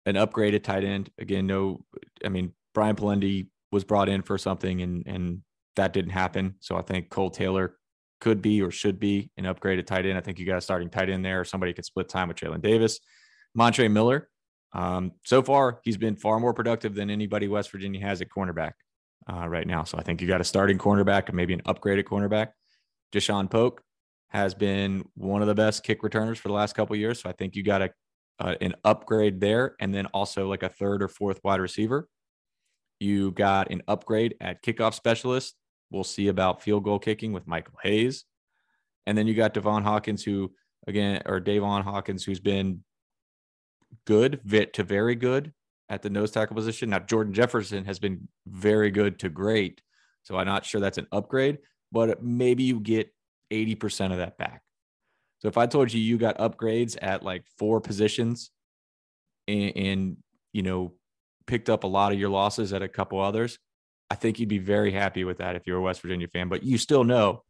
an 0.07 0.15
upgraded 0.17 0.63
tight 0.63 0.85
end. 0.85 1.11
Again, 1.19 1.47
no, 1.47 1.85
I 2.25 2.29
mean 2.29 2.53
Brian 2.73 2.97
Polendey 2.97 3.49
was 3.73 3.85
brought 3.85 4.09
in 4.09 4.23
for 4.23 4.39
something 4.39 4.83
and 4.83 5.07
and 5.07 5.43
that 5.77 5.93
didn't 5.93 6.13
happen. 6.13 6.55
So 6.61 6.77
I 6.77 6.83
think 6.83 7.11
Kole 7.11 7.33
Taylor 7.33 7.77
could 8.21 8.41
be 8.41 8.63
or 8.63 8.71
should 8.71 9.01
be 9.01 9.31
an 9.37 9.45
upgraded 9.45 9.87
tight 9.87 10.07
end. 10.07 10.17
I 10.17 10.21
think 10.21 10.39
you 10.39 10.47
got 10.47 10.59
a 10.59 10.61
starting 10.61 10.89
tight 10.89 11.11
end 11.11 11.25
there. 11.25 11.45
Somebody 11.45 11.73
could 11.73 11.85
split 11.85 12.09
time 12.09 12.29
with 12.29 12.37
Jalen 12.37 12.63
Davis. 12.63 13.01
Montre 13.55 13.89
Miller, 13.89 14.29
um, 14.75 15.13
so 15.25 15.43
far, 15.43 15.81
he's 15.85 15.97
been 15.97 16.17
far 16.17 16.41
more 16.41 16.53
productive 16.53 16.95
than 16.95 17.09
anybody 17.09 17.49
West 17.49 17.71
Virginia 17.71 18.01
has 18.01 18.21
at 18.21 18.29
cornerback 18.29 18.73
uh, 19.33 19.49
right 19.49 19.67
now. 19.67 19.85
So 19.85 19.97
I 19.99 20.03
think 20.03 20.21
you 20.21 20.29
got 20.29 20.41
a 20.41 20.45
starting 20.45 20.79
cornerback 20.79 21.29
and 21.29 21.37
maybe 21.37 21.55
an 21.55 21.63
upgraded 21.63 22.05
cornerback. 22.05 22.49
Deshaun 23.13 23.49
Polk 23.49 23.83
has 24.31 24.55
been 24.55 25.05
one 25.15 25.43
of 25.43 25.49
the 25.49 25.55
best 25.55 25.85
kick 25.85 26.03
returners 26.03 26.39
for 26.39 26.49
the 26.49 26.55
last 26.55 26.75
couple 26.75 26.97
years. 26.97 27.23
So 27.23 27.31
I 27.31 27.33
think 27.33 27.55
you 27.55 27.63
got 27.63 27.83
a 27.83 27.91
uh, 28.41 28.55
an 28.61 28.75
upgrade 28.85 29.41
there, 29.41 29.77
and 29.81 29.95
then 29.95 30.07
also 30.07 30.49
like 30.49 30.63
a 30.63 30.69
third 30.69 31.03
or 31.03 31.09
fourth 31.09 31.41
wide 31.45 31.61
receiver. 31.61 32.09
You 33.01 33.33
got 33.33 33.71
an 33.71 33.83
upgrade 33.89 34.37
at 34.41 34.63
kickoff 34.63 34.95
specialist 34.95 35.55
We'll 35.95 36.03
see 36.03 36.27
about 36.27 36.61
field 36.61 36.83
goal 36.83 36.99
kicking 36.99 37.33
with 37.33 37.47
Michael 37.47 37.79
Hayes. 37.85 38.25
And 39.07 39.17
then 39.17 39.29
you 39.29 39.35
got 39.35 39.55
Devon 39.55 39.85
Hawkins, 39.85 40.25
who 40.25 40.53
again, 40.89 41.23
or 41.25 41.39
Davon 41.39 41.85
Hawkins, 41.85 42.25
who's 42.25 42.41
been 42.41 42.83
good 44.05 44.41
to 44.73 44.83
very 44.83 45.15
good 45.15 45.53
at 45.89 46.03
the 46.03 46.11
nose 46.11 46.33
tackle 46.33 46.57
position. 46.57 46.91
Now, 46.91 46.99
Jordan 46.99 47.33
Jefferson 47.33 47.85
has 47.85 48.01
been 48.01 48.27
very 48.45 48.91
good 48.91 49.21
to 49.21 49.29
great. 49.29 49.81
So 50.25 50.37
I'm 50.37 50.47
not 50.47 50.65
sure 50.65 50.81
that's 50.81 50.99
an 50.99 51.07
upgrade, 51.13 51.59
but 51.93 52.25
maybe 52.25 52.65
you 52.65 52.81
get 52.81 53.15
80% 53.53 54.11
of 54.11 54.19
that 54.19 54.37
back. 54.37 54.64
So 55.45 55.49
if 55.49 55.59
I 55.59 55.67
told 55.67 55.93
you 55.93 56.01
you 56.01 56.17
got 56.17 56.39
upgrades 56.39 56.97
at 57.03 57.23
like 57.23 57.45
four 57.59 57.79
positions 57.79 58.51
and, 59.47 59.77
and 59.77 60.17
you 60.55 60.63
know, 60.63 60.95
picked 61.47 61.69
up 61.69 61.85
a 61.85 61.87
lot 61.87 62.13
of 62.13 62.19
your 62.19 62.31
losses 62.31 62.73
at 62.73 62.81
a 62.81 62.89
couple 62.89 63.21
others, 63.21 63.59
I 64.09 64.15
think 64.15 64.41
you'd 64.41 64.49
be 64.49 64.57
very 64.57 64.91
happy 64.91 65.23
with 65.23 65.39
that 65.39 65.55
if 65.55 65.67
you're 65.67 65.77
a 65.77 65.83
West 65.83 66.01
Virginia 66.01 66.29
fan. 66.29 66.49
But 66.49 66.63
you 66.63 66.79
still 66.79 67.05
know 67.05 67.43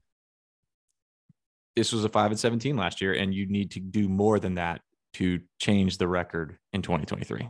this 1.77 1.93
was 1.93 2.05
a 2.05 2.09
five 2.09 2.33
and 2.33 2.41
seventeen 2.41 2.77
last 2.77 3.01
year, 3.01 3.13
and 3.13 3.33
you 3.33 3.47
need 3.47 3.71
to 3.73 3.81
do 3.81 4.09
more 4.09 4.41
than 4.41 4.57
that 4.57 4.81
to 5.15 5.41
change 5.61 5.99
the 5.99 6.09
record 6.09 6.59
in 6.73 6.83
2023. 6.83 7.49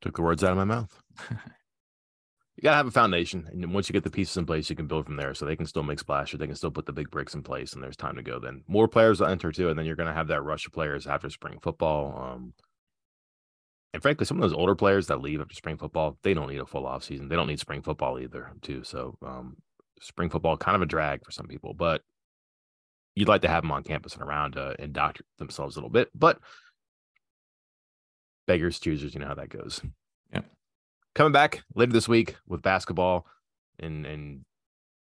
Took 0.00 0.16
the 0.16 0.22
words 0.22 0.42
out 0.42 0.50
of 0.50 0.56
my 0.56 0.64
mouth. 0.64 1.00
you 2.56 2.62
gotta 2.62 2.76
have 2.76 2.86
a 2.86 2.90
foundation, 2.90 3.48
and 3.50 3.74
once 3.74 3.88
you 3.88 3.92
get 3.92 4.04
the 4.04 4.10
pieces 4.10 4.36
in 4.36 4.46
place, 4.46 4.70
you 4.70 4.76
can 4.76 4.86
build 4.86 5.06
from 5.06 5.16
there. 5.16 5.34
So 5.34 5.44
they 5.44 5.56
can 5.56 5.66
still 5.66 5.82
make 5.82 5.98
splash, 5.98 6.32
or 6.32 6.38
they 6.38 6.46
can 6.46 6.56
still 6.56 6.70
put 6.70 6.86
the 6.86 6.92
big 6.92 7.10
bricks 7.10 7.34
in 7.34 7.42
place, 7.42 7.74
and 7.74 7.82
there's 7.82 7.96
time 7.96 8.16
to 8.16 8.22
go. 8.22 8.38
Then 8.38 8.64
more 8.66 8.88
players 8.88 9.20
will 9.20 9.28
enter 9.28 9.52
too, 9.52 9.68
and 9.68 9.78
then 9.78 9.84
you're 9.86 9.96
gonna 9.96 10.14
have 10.14 10.28
that 10.28 10.42
rush 10.42 10.66
of 10.66 10.72
players 10.72 11.06
after 11.06 11.28
spring 11.28 11.58
football. 11.60 12.18
Um, 12.18 12.54
and 13.92 14.02
frankly, 14.02 14.26
some 14.26 14.36
of 14.36 14.42
those 14.42 14.56
older 14.56 14.74
players 14.74 15.06
that 15.06 15.20
leave 15.20 15.40
after 15.40 15.54
spring 15.54 15.78
football, 15.78 16.18
they 16.22 16.34
don't 16.34 16.50
need 16.50 16.60
a 16.60 16.66
full 16.66 16.86
off 16.86 17.04
season. 17.04 17.28
They 17.28 17.36
don't 17.36 17.46
need 17.46 17.60
spring 17.60 17.82
football 17.82 18.18
either, 18.18 18.52
too. 18.60 18.84
So 18.84 19.16
um, 19.24 19.56
spring 20.00 20.28
football 20.28 20.56
kind 20.56 20.76
of 20.76 20.82
a 20.82 20.86
drag 20.86 21.24
for 21.24 21.30
some 21.30 21.46
people, 21.46 21.72
but 21.72 22.02
you'd 23.14 23.28
like 23.28 23.42
to 23.42 23.48
have 23.48 23.62
them 23.62 23.72
on 23.72 23.82
campus 23.82 24.14
and 24.14 24.22
around 24.22 24.52
to 24.52 24.76
indoctrinate 24.78 25.26
themselves 25.38 25.76
a 25.76 25.78
little 25.78 25.90
bit. 25.90 26.10
But 26.14 26.38
beggars, 28.46 28.78
choosers, 28.78 29.14
you 29.14 29.20
know 29.20 29.28
how 29.28 29.34
that 29.34 29.48
goes. 29.48 29.80
Coming 31.16 31.32
back 31.32 31.64
later 31.74 31.92
this 31.92 32.10
week 32.10 32.36
with 32.46 32.60
basketball 32.60 33.26
and 33.78 34.04
and 34.04 34.44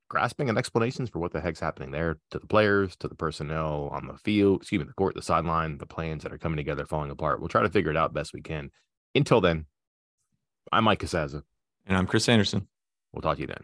grasping 0.08 0.50
and 0.50 0.58
explanations 0.58 1.10
for 1.10 1.18
what 1.18 1.34
the 1.34 1.42
heck's 1.42 1.60
happening 1.60 1.90
there 1.90 2.20
to 2.30 2.38
the 2.38 2.46
players, 2.46 2.96
to 2.98 3.08
the 3.08 3.16
personnel 3.16 3.90
on 3.92 4.06
the 4.06 4.14
field, 4.20 4.62
excuse 4.62 4.78
me, 4.78 4.86
the 4.86 4.94
court, 4.94 5.16
the 5.16 5.22
sideline, 5.24 5.80
the 5.80 5.88
plans 5.88 6.22
that 6.22 6.32
are 6.32 6.38
coming 6.38 6.58
together, 6.58 6.86
falling 6.86 7.10
apart. 7.10 7.40
We'll 7.40 7.50
try 7.50 7.64
to 7.64 7.72
figure 7.72 7.90
it 7.90 7.98
out 7.98 8.14
best 8.14 8.34
we 8.36 8.44
can. 8.44 8.70
Until 9.16 9.42
then, 9.42 9.66
I'm 10.72 10.84
Mike 10.84 11.00
Casazza. 11.00 11.42
And 11.88 11.98
I'm 11.98 12.06
Chris 12.06 12.30
Anderson. 12.30 12.68
We'll 13.12 13.24
talk 13.24 13.38
to 13.38 13.42
you 13.42 13.48
then. 13.48 13.64